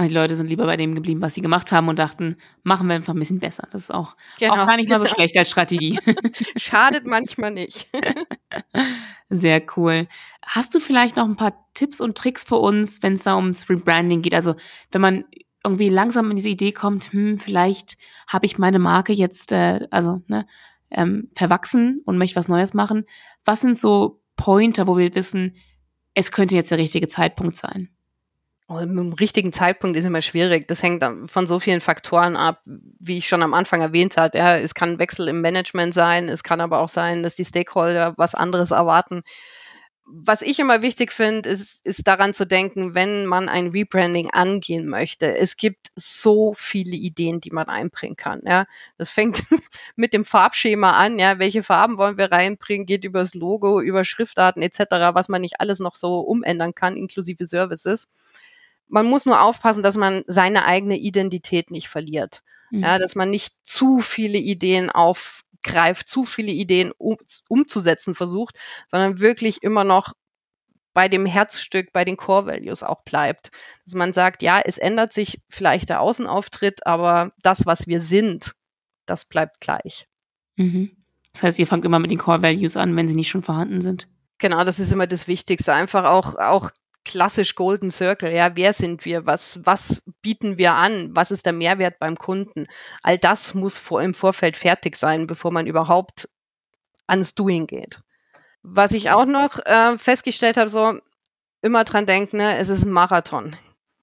Die 0.00 0.14
Leute 0.14 0.37
sind 0.37 0.48
lieber 0.48 0.66
bei 0.66 0.76
dem 0.76 0.94
geblieben, 0.94 1.20
was 1.20 1.34
sie 1.34 1.40
gemacht 1.40 1.72
haben 1.72 1.88
und 1.88 1.98
dachten, 1.98 2.37
machen 2.62 2.87
wir 2.87 2.94
einfach 2.94 3.14
ein 3.14 3.18
bisschen 3.18 3.40
besser. 3.40 3.66
Das 3.72 3.82
ist 3.82 3.90
auch, 3.90 4.16
genau. 4.38 4.52
auch 4.52 4.66
gar 4.66 4.76
nicht 4.76 4.88
mal 4.88 5.00
so 5.00 5.06
schlecht 5.06 5.37
als 5.37 5.50
Strategie. 5.50 5.98
Schadet 6.56 7.04
manchmal 7.04 7.50
nicht. 7.50 7.88
Sehr 9.28 9.62
cool. 9.76 10.06
Hast 10.46 10.74
du 10.74 10.80
vielleicht 10.80 11.16
noch 11.16 11.24
ein 11.24 11.37
paar 11.37 11.66
Tipps 11.74 12.00
und 12.00 12.16
Tricks 12.16 12.44
für 12.44 12.56
uns, 12.56 13.02
wenn 13.02 13.14
es 13.14 13.24
da 13.24 13.37
ums 13.37 13.68
Rebranding 13.68 14.22
geht? 14.22 14.34
Also 14.34 14.54
wenn 14.92 15.00
man 15.00 15.24
irgendwie 15.64 15.88
langsam 15.88 16.30
in 16.30 16.37
diese 16.37 16.48
Idee 16.48 16.72
kommt, 16.72 17.12
hm, 17.12 17.38
vielleicht 17.38 17.96
habe 18.28 18.46
ich 18.46 18.56
meine 18.56 18.78
Marke 18.78 19.12
jetzt, 19.12 19.50
äh, 19.50 19.88
also 19.90 20.22
ne, 20.28 20.46
ähm, 20.90 21.28
verwachsen 21.34 22.02
und 22.04 22.18
möchte 22.18 22.37
was 22.37 22.48
Neues 22.48 22.72
machen. 22.72 23.04
Was 23.44 23.62
sind 23.62 23.76
so 23.76 24.22
Pointer, 24.37 24.87
wo 24.87 24.96
wir 24.96 25.14
wissen, 25.14 25.56
es 26.14 26.30
könnte 26.30 26.54
jetzt 26.54 26.70
der 26.70 26.78
richtige 26.78 27.08
Zeitpunkt 27.08 27.56
sein? 27.56 27.90
Oh, 28.70 28.81
dem 28.81 29.14
richtigen 29.14 29.50
Zeitpunkt 29.50 29.96
ist 29.96 30.04
immer 30.04 30.20
schwierig. 30.20 30.68
Das 30.68 30.83
hängt 30.83 31.02
von 31.31 31.46
so 31.46 31.59
vielen 31.59 31.81
Faktoren 31.81 32.37
ab, 32.37 32.61
wie 33.00 33.16
ich 33.16 33.26
schon 33.26 33.42
am 33.42 33.54
Anfang 33.54 33.81
erwähnt 33.81 34.18
habe. 34.18 34.37
Ja, 34.37 34.59
es 34.59 34.74
kann 34.74 34.90
ein 34.90 34.98
Wechsel 34.98 35.26
im 35.28 35.40
Management 35.40 35.94
sein, 35.94 36.28
es 36.28 36.42
kann 36.42 36.61
aber 36.61 36.81
auch 36.81 36.90
sein, 36.90 37.22
dass 37.22 37.35
die 37.35 37.46
Stakeholder 37.46 38.12
was 38.18 38.35
anderes 38.35 38.70
erwarten. 38.70 39.22
Was 40.04 40.42
ich 40.42 40.59
immer 40.59 40.83
wichtig 40.83 41.12
finde, 41.12 41.48
ist, 41.48 41.85
ist 41.87 42.07
daran 42.07 42.35
zu 42.35 42.46
denken, 42.46 42.94
wenn 42.94 43.24
man 43.24 43.48
ein 43.48 43.68
Rebranding 43.68 44.31
angehen 44.33 44.87
möchte. 44.87 45.35
Es 45.35 45.57
gibt 45.57 45.88
so 45.96 46.52
viele 46.54 46.96
Ideen, 46.96 47.40
die 47.40 47.50
man 47.50 47.68
einbringen 47.68 48.16
kann. 48.16 48.42
Ja, 48.44 48.66
das 48.98 49.09
fängt 49.09 49.44
mit 49.96 50.12
dem 50.12 50.26
Farbschema 50.26 50.92
an. 50.92 51.18
Ja, 51.18 51.38
welche 51.38 51.62
Farben 51.62 51.96
wollen 51.96 52.18
wir 52.18 52.33
reinbringen? 52.33 52.87
Geht 52.87 53.04
über 53.04 53.20
das 53.20 53.33
Logo, 53.33 53.81
über 53.81 54.04
Schriftarten 54.04 54.61
etc., 54.61 54.85
was 55.14 55.31
man 55.31 55.40
nicht 55.40 55.61
alles 55.61 55.81
noch 55.81 55.96
so 55.96 56.20
umändern 56.20 56.74
kann, 56.74 56.98
inklusive 56.98 57.46
Services 57.46 58.09
man 58.88 59.07
muss 59.07 59.27
nur 59.27 59.40
aufpassen, 59.40 59.83
dass 59.83 59.96
man 59.96 60.24
seine 60.27 60.64
eigene 60.64 60.96
Identität 60.96 61.70
nicht 61.70 61.88
verliert. 61.88 62.42
Mhm. 62.70 62.83
Ja, 62.83 62.98
dass 62.98 63.14
man 63.14 63.31
nicht 63.31 63.55
zu 63.62 64.01
viele 64.01 64.38
Ideen 64.38 64.90
aufgreift, 64.90 66.09
zu 66.09 66.24
viele 66.24 66.53
Ideen 66.53 66.92
um, 66.98 67.16
umzusetzen 67.48 68.14
versucht, 68.14 68.57
sondern 68.87 69.20
wirklich 69.20 69.62
immer 69.62 69.85
noch 69.85 70.14
bei 70.94 71.09
dem 71.09 71.27
Herzstück, 71.27 71.92
bei 71.92 72.05
den 72.05 72.16
Core 72.16 72.46
Values 72.46 72.83
auch 72.83 73.03
bleibt. 73.03 73.51
Dass 73.85 73.94
man 73.94 74.12
sagt, 74.12 74.42
ja, 74.42 74.61
es 74.61 74.79
ändert 74.79 75.12
sich 75.12 75.40
vielleicht 75.48 75.90
der 75.90 76.01
Außenauftritt, 76.01 76.87
aber 76.87 77.33
das, 77.42 77.66
was 77.66 77.87
wir 77.87 78.01
sind, 78.01 78.55
das 79.07 79.24
bleibt 79.24 79.61
gleich. 79.61 80.09
Mhm. 80.57 80.90
Das 81.33 81.42
heißt, 81.42 81.59
ihr 81.59 81.66
fangt 81.66 81.85
immer 81.85 82.01
mit 82.01 82.11
den 82.11 82.18
Core 82.18 82.42
Values 82.42 82.77
an, 82.77 82.96
wenn 82.96 83.07
sie 83.07 83.14
nicht 83.14 83.29
schon 83.29 83.44
vorhanden 83.44 83.81
sind. 83.81 84.09
Genau, 84.38 84.64
das 84.64 84.81
ist 84.81 84.92
immer 84.92 85.07
das 85.07 85.29
Wichtigste. 85.29 85.72
Einfach 85.72 86.05
auch, 86.05 86.37
auch 86.37 86.70
klassisch 87.09 87.55
Golden 87.55 87.90
Circle. 87.90 88.33
Ja, 88.33 88.55
wer 88.55 88.73
sind 88.73 89.05
wir? 89.05 89.27
Was, 89.27 89.61
was 89.64 90.03
bieten 90.23 90.59
wir 90.59 90.75
an? 90.75 91.11
Was 91.16 91.31
ist 91.31 91.47
der 91.47 91.55
Mehrwert 91.55 91.99
beim 91.99 92.16
Kunden? 92.16 92.66
All 93.03 93.18
das 93.18 93.55
muss 93.55 93.79
vor, 93.79 94.03
im 94.03 94.14
Vorfeld 94.14 94.57
fertig 94.57 94.94
sein, 94.94 95.27
bevor 95.27 95.51
man 95.51 95.66
überhaupt 95.66 96.29
ans 97.07 97.35
Doing 97.35 97.66
geht. 97.66 98.01
Was 98.62 98.92
ich 98.92 99.11
auch 99.11 99.25
noch 99.25 99.59
äh, 99.64 99.97
festgestellt 99.97 100.59
habe, 100.59 100.68
so 100.68 100.99
immer 101.62 101.85
dran 101.85 102.07
denken, 102.07 102.37
ne, 102.37 102.59
es 102.59 102.68
ist 102.68 102.85
ein 102.85 102.92
Marathon. 102.92 103.57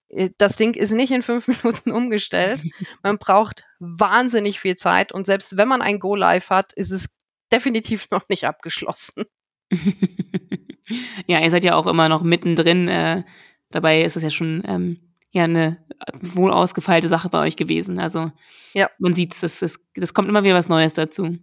Äh, 0.10 0.32
das 0.40 0.56
Ding 0.56 0.74
ist 0.74 0.92
nicht 0.92 1.12
in 1.12 1.22
fünf 1.22 1.48
Minuten 1.64 1.92
umgestellt. 1.92 2.64
Man 3.04 3.20
braucht 3.20 3.64
wahnsinnig 3.80 4.60
viel 4.60 4.76
Zeit 4.76 5.12
und 5.12 5.26
selbst 5.26 5.58
wenn 5.58 5.68
man 5.68 5.84
ein 5.84 6.00
Go 6.00 6.16
Live 6.16 6.50
hat, 6.50 6.74
ist 6.74 6.92
es 6.92 7.16
definitiv 7.52 8.10
noch 8.10 8.28
nicht 8.30 8.46
abgeschlossen. 8.46 9.26
ja, 11.28 11.40
ihr 11.40 11.50
seid 11.50 11.64
ja 11.64 11.76
auch 11.76 11.88
immer 11.88 12.10
noch 12.10 12.24
mittendrin. 12.24 12.88
Äh, 12.88 13.24
dabei 13.72 14.02
ist 14.02 14.18
es 14.18 14.24
ja 14.24 14.30
schon 14.30 14.64
ähm, 14.68 15.00
ja 15.32 15.44
eine 15.44 15.78
wohl 16.22 16.52
ausgefeilte 16.52 17.08
Sache 17.08 17.30
bei 17.30 17.40
euch 17.42 17.56
gewesen. 17.56 18.00
Also 18.00 18.32
ja. 18.74 18.90
man 19.00 19.14
sieht 19.14 19.34
es, 19.42 19.60
das, 19.60 19.80
das 19.96 20.14
kommt 20.14 20.30
immer 20.30 20.44
wieder 20.44 20.56
was 20.56 20.70
Neues 20.70 20.94
dazu. 20.94 21.38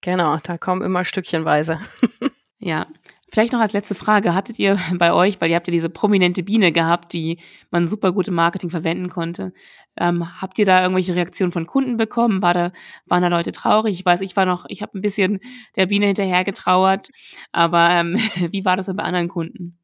Genau, 0.00 0.36
da 0.42 0.58
kommen 0.58 0.82
immer 0.82 1.04
Stückchenweise. 1.04 1.80
ja. 2.58 2.86
Vielleicht 3.34 3.52
noch 3.52 3.58
als 3.58 3.72
letzte 3.72 3.96
Frage, 3.96 4.32
hattet 4.32 4.60
ihr 4.60 4.78
bei 4.94 5.12
euch, 5.12 5.40
weil 5.40 5.50
ihr 5.50 5.56
habt 5.56 5.66
ja 5.66 5.72
diese 5.72 5.90
prominente 5.90 6.44
Biene 6.44 6.70
gehabt, 6.70 7.12
die 7.12 7.40
man 7.72 7.88
super 7.88 8.12
gut 8.12 8.28
im 8.28 8.34
Marketing 8.34 8.70
verwenden 8.70 9.08
konnte, 9.08 9.52
ähm, 9.96 10.40
habt 10.40 10.56
ihr 10.60 10.64
da 10.64 10.82
irgendwelche 10.82 11.16
Reaktionen 11.16 11.50
von 11.50 11.66
Kunden 11.66 11.96
bekommen? 11.96 12.42
War 12.42 12.54
da, 12.54 12.70
waren 13.06 13.22
da 13.22 13.28
Leute 13.28 13.50
traurig? 13.50 13.98
Ich 13.98 14.06
weiß, 14.06 14.20
ich 14.20 14.36
war 14.36 14.44
noch, 14.44 14.66
ich 14.68 14.82
habe 14.82 14.96
ein 14.96 15.00
bisschen 15.00 15.40
der 15.74 15.86
Biene 15.86 16.06
hinterher 16.06 16.44
getrauert, 16.44 17.08
aber 17.50 17.90
ähm, 17.90 18.14
wie 18.52 18.64
war 18.64 18.76
das 18.76 18.86
denn 18.86 18.94
bei 18.94 19.02
anderen 19.02 19.26
Kunden? 19.26 19.80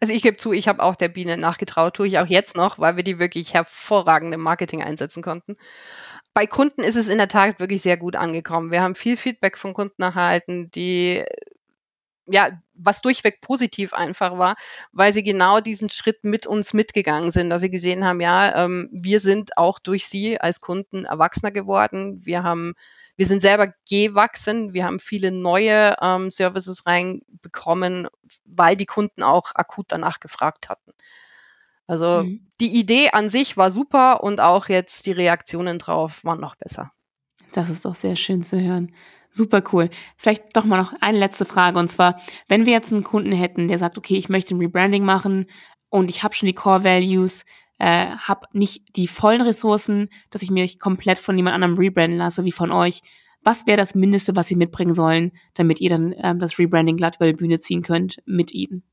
Also 0.00 0.14
ich 0.14 0.22
gebe 0.22 0.36
zu, 0.36 0.52
ich 0.52 0.68
habe 0.68 0.80
auch 0.80 0.94
der 0.94 1.08
Biene 1.08 1.36
nachgetraut, 1.36 1.94
tue 1.94 2.06
ich 2.06 2.20
auch 2.20 2.28
jetzt 2.28 2.56
noch, 2.56 2.78
weil 2.78 2.96
wir 2.96 3.02
die 3.02 3.18
wirklich 3.18 3.52
hervorragend 3.52 4.32
im 4.32 4.42
Marketing 4.42 4.80
einsetzen 4.80 5.24
konnten. 5.24 5.56
Bei 6.34 6.46
Kunden 6.46 6.82
ist 6.82 6.94
es 6.94 7.08
in 7.08 7.18
der 7.18 7.26
Tat 7.26 7.58
wirklich 7.58 7.82
sehr 7.82 7.96
gut 7.96 8.14
angekommen. 8.14 8.70
Wir 8.70 8.80
haben 8.80 8.94
viel 8.94 9.16
Feedback 9.16 9.58
von 9.58 9.74
Kunden 9.74 10.02
erhalten, 10.02 10.70
die 10.70 11.24
ja, 12.26 12.50
was 12.84 13.02
durchweg 13.02 13.40
positiv 13.40 13.92
einfach 13.92 14.38
war, 14.38 14.56
weil 14.92 15.12
sie 15.12 15.22
genau 15.22 15.60
diesen 15.60 15.88
Schritt 15.90 16.24
mit 16.24 16.46
uns 16.46 16.72
mitgegangen 16.72 17.30
sind, 17.30 17.50
dass 17.50 17.62
sie 17.62 17.70
gesehen 17.70 18.04
haben, 18.04 18.20
ja, 18.20 18.64
ähm, 18.64 18.88
wir 18.92 19.20
sind 19.20 19.56
auch 19.56 19.78
durch 19.78 20.06
sie 20.06 20.40
als 20.40 20.60
Kunden 20.60 21.04
erwachsener 21.04 21.52
geworden. 21.52 22.24
Wir 22.24 22.42
haben, 22.42 22.74
wir 23.16 23.26
sind 23.26 23.42
selber 23.42 23.70
gewachsen. 23.88 24.72
Wir 24.72 24.84
haben 24.84 24.98
viele 24.98 25.30
neue 25.30 25.96
ähm, 26.00 26.30
Services 26.30 26.86
reinbekommen, 26.86 28.08
weil 28.44 28.76
die 28.76 28.86
Kunden 28.86 29.22
auch 29.22 29.52
akut 29.54 29.86
danach 29.88 30.20
gefragt 30.20 30.68
hatten. 30.68 30.92
Also 31.86 32.24
mhm. 32.24 32.46
die 32.60 32.78
Idee 32.78 33.10
an 33.10 33.28
sich 33.28 33.56
war 33.56 33.70
super 33.70 34.22
und 34.22 34.40
auch 34.40 34.68
jetzt 34.68 35.06
die 35.06 35.12
Reaktionen 35.12 35.78
drauf 35.78 36.24
waren 36.24 36.40
noch 36.40 36.54
besser. 36.54 36.92
Das 37.52 37.68
ist 37.68 37.84
doch 37.84 37.94
sehr 37.94 38.16
schön 38.16 38.42
zu 38.42 38.60
hören. 38.60 38.94
Super 39.34 39.62
cool. 39.72 39.88
Vielleicht 40.14 40.54
doch 40.54 40.64
mal 40.64 40.76
noch 40.76 40.92
eine 41.00 41.18
letzte 41.18 41.46
Frage. 41.46 41.78
Und 41.78 41.88
zwar, 41.88 42.20
wenn 42.48 42.66
wir 42.66 42.74
jetzt 42.74 42.92
einen 42.92 43.02
Kunden 43.02 43.32
hätten, 43.32 43.66
der 43.66 43.78
sagt, 43.78 43.96
okay, 43.96 44.16
ich 44.16 44.28
möchte 44.28 44.54
ein 44.54 44.60
Rebranding 44.60 45.04
machen 45.04 45.46
und 45.88 46.10
ich 46.10 46.22
habe 46.22 46.34
schon 46.34 46.48
die 46.48 46.54
Core 46.54 46.84
Values, 46.84 47.44
äh, 47.78 48.08
habe 48.08 48.46
nicht 48.52 48.94
die 48.94 49.08
vollen 49.08 49.40
Ressourcen, 49.40 50.10
dass 50.30 50.42
ich 50.42 50.50
mich 50.50 50.78
komplett 50.78 51.18
von 51.18 51.36
jemand 51.36 51.54
anderem 51.54 51.78
rebranden 51.78 52.18
lasse, 52.18 52.44
wie 52.44 52.52
von 52.52 52.70
euch. 52.70 53.00
Was 53.42 53.66
wäre 53.66 53.78
das 53.78 53.94
Mindeste, 53.94 54.36
was 54.36 54.48
sie 54.48 54.54
mitbringen 54.54 54.94
sollen, 54.94 55.32
damit 55.54 55.80
ihr 55.80 55.88
dann 55.88 56.14
ähm, 56.18 56.38
das 56.38 56.58
Rebranding 56.58 56.96
glatt 56.96 57.16
über 57.16 57.26
die 57.26 57.32
Bühne 57.32 57.58
ziehen 57.58 57.82
könnt 57.82 58.22
mit 58.26 58.52
ihnen? 58.52 58.84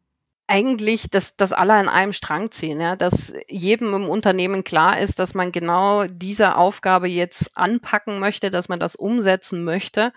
Eigentlich, 0.49 1.09
dass, 1.12 1.38
dass 1.38 1.53
alle 1.53 1.73
an 1.73 1.89
einem 1.89 2.12
Strang 2.12 2.49
ziehen, 2.49 2.81
ja, 2.81 2.95
dass 2.95 3.33
jedem 3.47 3.93
im 3.93 4.09
Unternehmen 4.09 4.63
klar 4.63 4.99
ist, 4.99 5.19
dass 5.19 5.35
man 5.35 5.51
genau 5.51 6.05
diese 6.05 6.57
Aufgabe 6.57 7.07
jetzt 7.07 7.55
anpacken 7.55 8.19
möchte, 8.19 8.49
dass 8.49 8.67
man 8.67 8.79
das 8.79 8.95
umsetzen 8.95 9.63
möchte 9.63 10.12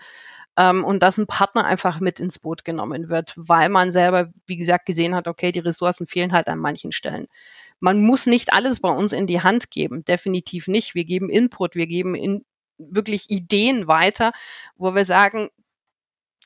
ähm, 0.57 0.83
und 0.83 1.03
dass 1.03 1.19
ein 1.19 1.27
Partner 1.27 1.65
einfach 1.65 1.99
mit 1.99 2.19
ins 2.19 2.39
Boot 2.39 2.65
genommen 2.65 3.09
wird, 3.09 3.33
weil 3.35 3.69
man 3.69 3.91
selber, 3.91 4.31
wie 4.47 4.57
gesagt, 4.57 4.87
gesehen 4.87 5.13
hat, 5.13 5.27
okay, 5.27 5.51
die 5.51 5.59
Ressourcen 5.59 6.07
fehlen 6.07 6.33
halt 6.33 6.47
an 6.47 6.57
manchen 6.57 6.91
Stellen. 6.91 7.27
Man 7.79 8.01
muss 8.01 8.25
nicht 8.25 8.53
alles 8.53 8.79
bei 8.79 8.89
uns 8.89 9.13
in 9.13 9.27
die 9.27 9.41
Hand 9.41 9.69
geben, 9.69 10.03
definitiv 10.03 10.67
nicht. 10.67 10.95
Wir 10.95 11.05
geben 11.05 11.29
Input, 11.29 11.75
wir 11.75 11.85
geben 11.85 12.15
in, 12.15 12.43
wirklich 12.79 13.29
Ideen 13.29 13.87
weiter, 13.87 14.31
wo 14.77 14.95
wir 14.95 15.05
sagen, 15.05 15.49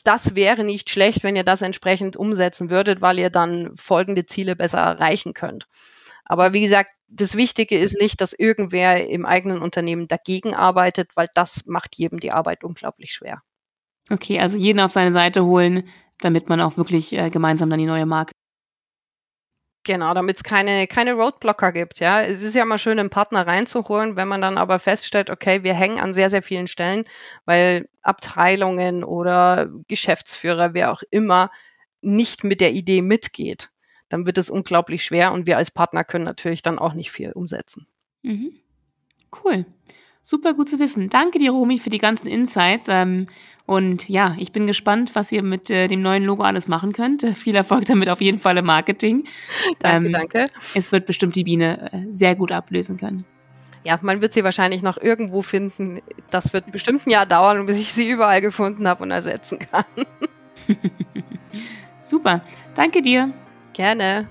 das 0.07 0.35
wäre 0.35 0.63
nicht 0.63 0.89
schlecht, 0.89 1.23
wenn 1.23 1.35
ihr 1.35 1.43
das 1.43 1.61
entsprechend 1.61 2.15
umsetzen 2.15 2.69
würdet, 2.69 3.01
weil 3.01 3.19
ihr 3.19 3.29
dann 3.29 3.73
folgende 3.75 4.25
Ziele 4.25 4.55
besser 4.55 4.79
erreichen 4.79 5.33
könnt. 5.33 5.67
Aber 6.23 6.53
wie 6.53 6.61
gesagt, 6.61 6.93
das 7.09 7.35
Wichtige 7.35 7.77
ist 7.77 7.99
nicht, 7.99 8.21
dass 8.21 8.33
irgendwer 8.33 9.09
im 9.09 9.25
eigenen 9.25 9.61
Unternehmen 9.61 10.07
dagegen 10.07 10.53
arbeitet, 10.53 11.11
weil 11.15 11.27
das 11.33 11.65
macht 11.67 11.97
jedem 11.97 12.19
die 12.19 12.31
Arbeit 12.31 12.63
unglaublich 12.63 13.13
schwer. 13.13 13.41
Okay, 14.09 14.39
also 14.39 14.57
jeden 14.57 14.79
auf 14.79 14.91
seine 14.91 15.11
Seite 15.11 15.45
holen, 15.45 15.87
damit 16.19 16.49
man 16.49 16.61
auch 16.61 16.77
wirklich 16.77 17.13
äh, 17.13 17.29
gemeinsam 17.29 17.69
dann 17.69 17.79
die 17.79 17.85
neue 17.85 18.05
Marke 18.05 18.31
Genau, 19.87 20.13
damit 20.13 20.35
es 20.35 20.43
keine, 20.43 20.85
keine 20.85 21.13
Roadblocker 21.13 21.71
gibt. 21.71 22.01
Ja, 22.01 22.21
es 22.21 22.43
ist 22.43 22.55
ja 22.55 22.63
immer 22.63 22.77
schön, 22.77 22.99
einen 22.99 23.09
Partner 23.09 23.47
reinzuholen, 23.47 24.17
wenn 24.17 24.27
man 24.27 24.41
dann 24.41 24.57
aber 24.57 24.79
feststellt, 24.79 25.29
okay, 25.29 25.63
wir 25.63 25.73
hängen 25.73 25.97
an 25.97 26.13
sehr, 26.13 26.29
sehr 26.29 26.41
vielen 26.41 26.67
Stellen, 26.67 27.05
weil 27.45 27.87
Abteilungen 28.01 29.05
oder 29.05 29.69
Geschäftsführer, 29.87 30.73
wer 30.73 30.91
auch 30.91 31.03
immer, 31.09 31.51
nicht 32.01 32.43
mit 32.43 32.59
der 32.59 32.73
Idee 32.73 33.01
mitgeht. 33.01 33.69
Dann 34.09 34.25
wird 34.25 34.37
es 34.37 34.49
unglaublich 34.49 35.05
schwer 35.05 35.31
und 35.31 35.47
wir 35.47 35.55
als 35.55 35.71
Partner 35.71 36.03
können 36.03 36.25
natürlich 36.25 36.61
dann 36.61 36.79
auch 36.79 36.93
nicht 36.93 37.09
viel 37.09 37.31
umsetzen. 37.31 37.87
Mhm. 38.23 38.59
Cool. 39.41 39.65
Super 40.21 40.53
gut 40.53 40.67
zu 40.67 40.79
wissen. 40.79 41.09
Danke 41.09 41.39
dir, 41.39 41.51
Romy, 41.51 41.77
für 41.77 41.89
die 41.89 41.97
ganzen 41.97 42.27
Insights. 42.27 42.87
Ähm, 42.89 43.27
und 43.67 44.07
ja, 44.07 44.33
ich 44.39 44.53
bin 44.53 44.65
gespannt, 44.65 45.13
was 45.13 45.29
ihr 45.31 45.43
mit 45.43 45.69
äh, 45.69 45.89
dem 45.89 46.01
neuen 46.01 46.23
Logo 46.23 46.41
alles 46.41 46.69
machen 46.69 46.93
könnt. 46.93 47.23
Viel 47.35 47.53
Erfolg 47.53 47.85
damit 47.85 48.09
auf 48.09 48.21
jeden 48.21 48.39
Fall 48.39 48.57
im 48.57 48.65
Marketing. 48.65 49.25
danke, 49.79 50.07
ähm, 50.07 50.13
danke. 50.13 50.45
Es 50.73 50.91
wird 50.93 51.05
bestimmt 51.05 51.35
die 51.35 51.43
Biene 51.43 51.91
äh, 51.91 51.97
sehr 52.11 52.35
gut 52.35 52.53
ablösen 52.53 52.95
können. 52.95 53.25
Ja, 53.83 53.99
man 54.01 54.21
wird 54.21 54.31
sie 54.31 54.43
wahrscheinlich 54.45 54.83
noch 54.83 54.97
irgendwo 54.97 55.41
finden. 55.41 56.01
Das 56.29 56.53
wird 56.53 56.71
bestimmt 56.71 57.05
ein 57.05 57.09
Jahr 57.09 57.25
dauern, 57.25 57.65
bis 57.65 57.77
ich 57.77 57.91
sie 57.91 58.09
überall 58.09 58.39
gefunden 58.39 58.87
habe 58.87 59.03
und 59.03 59.11
ersetzen 59.11 59.59
kann. 59.59 59.85
Super. 62.01 62.41
Danke 62.73 63.01
dir. 63.01 63.33
Gerne. 63.73 64.27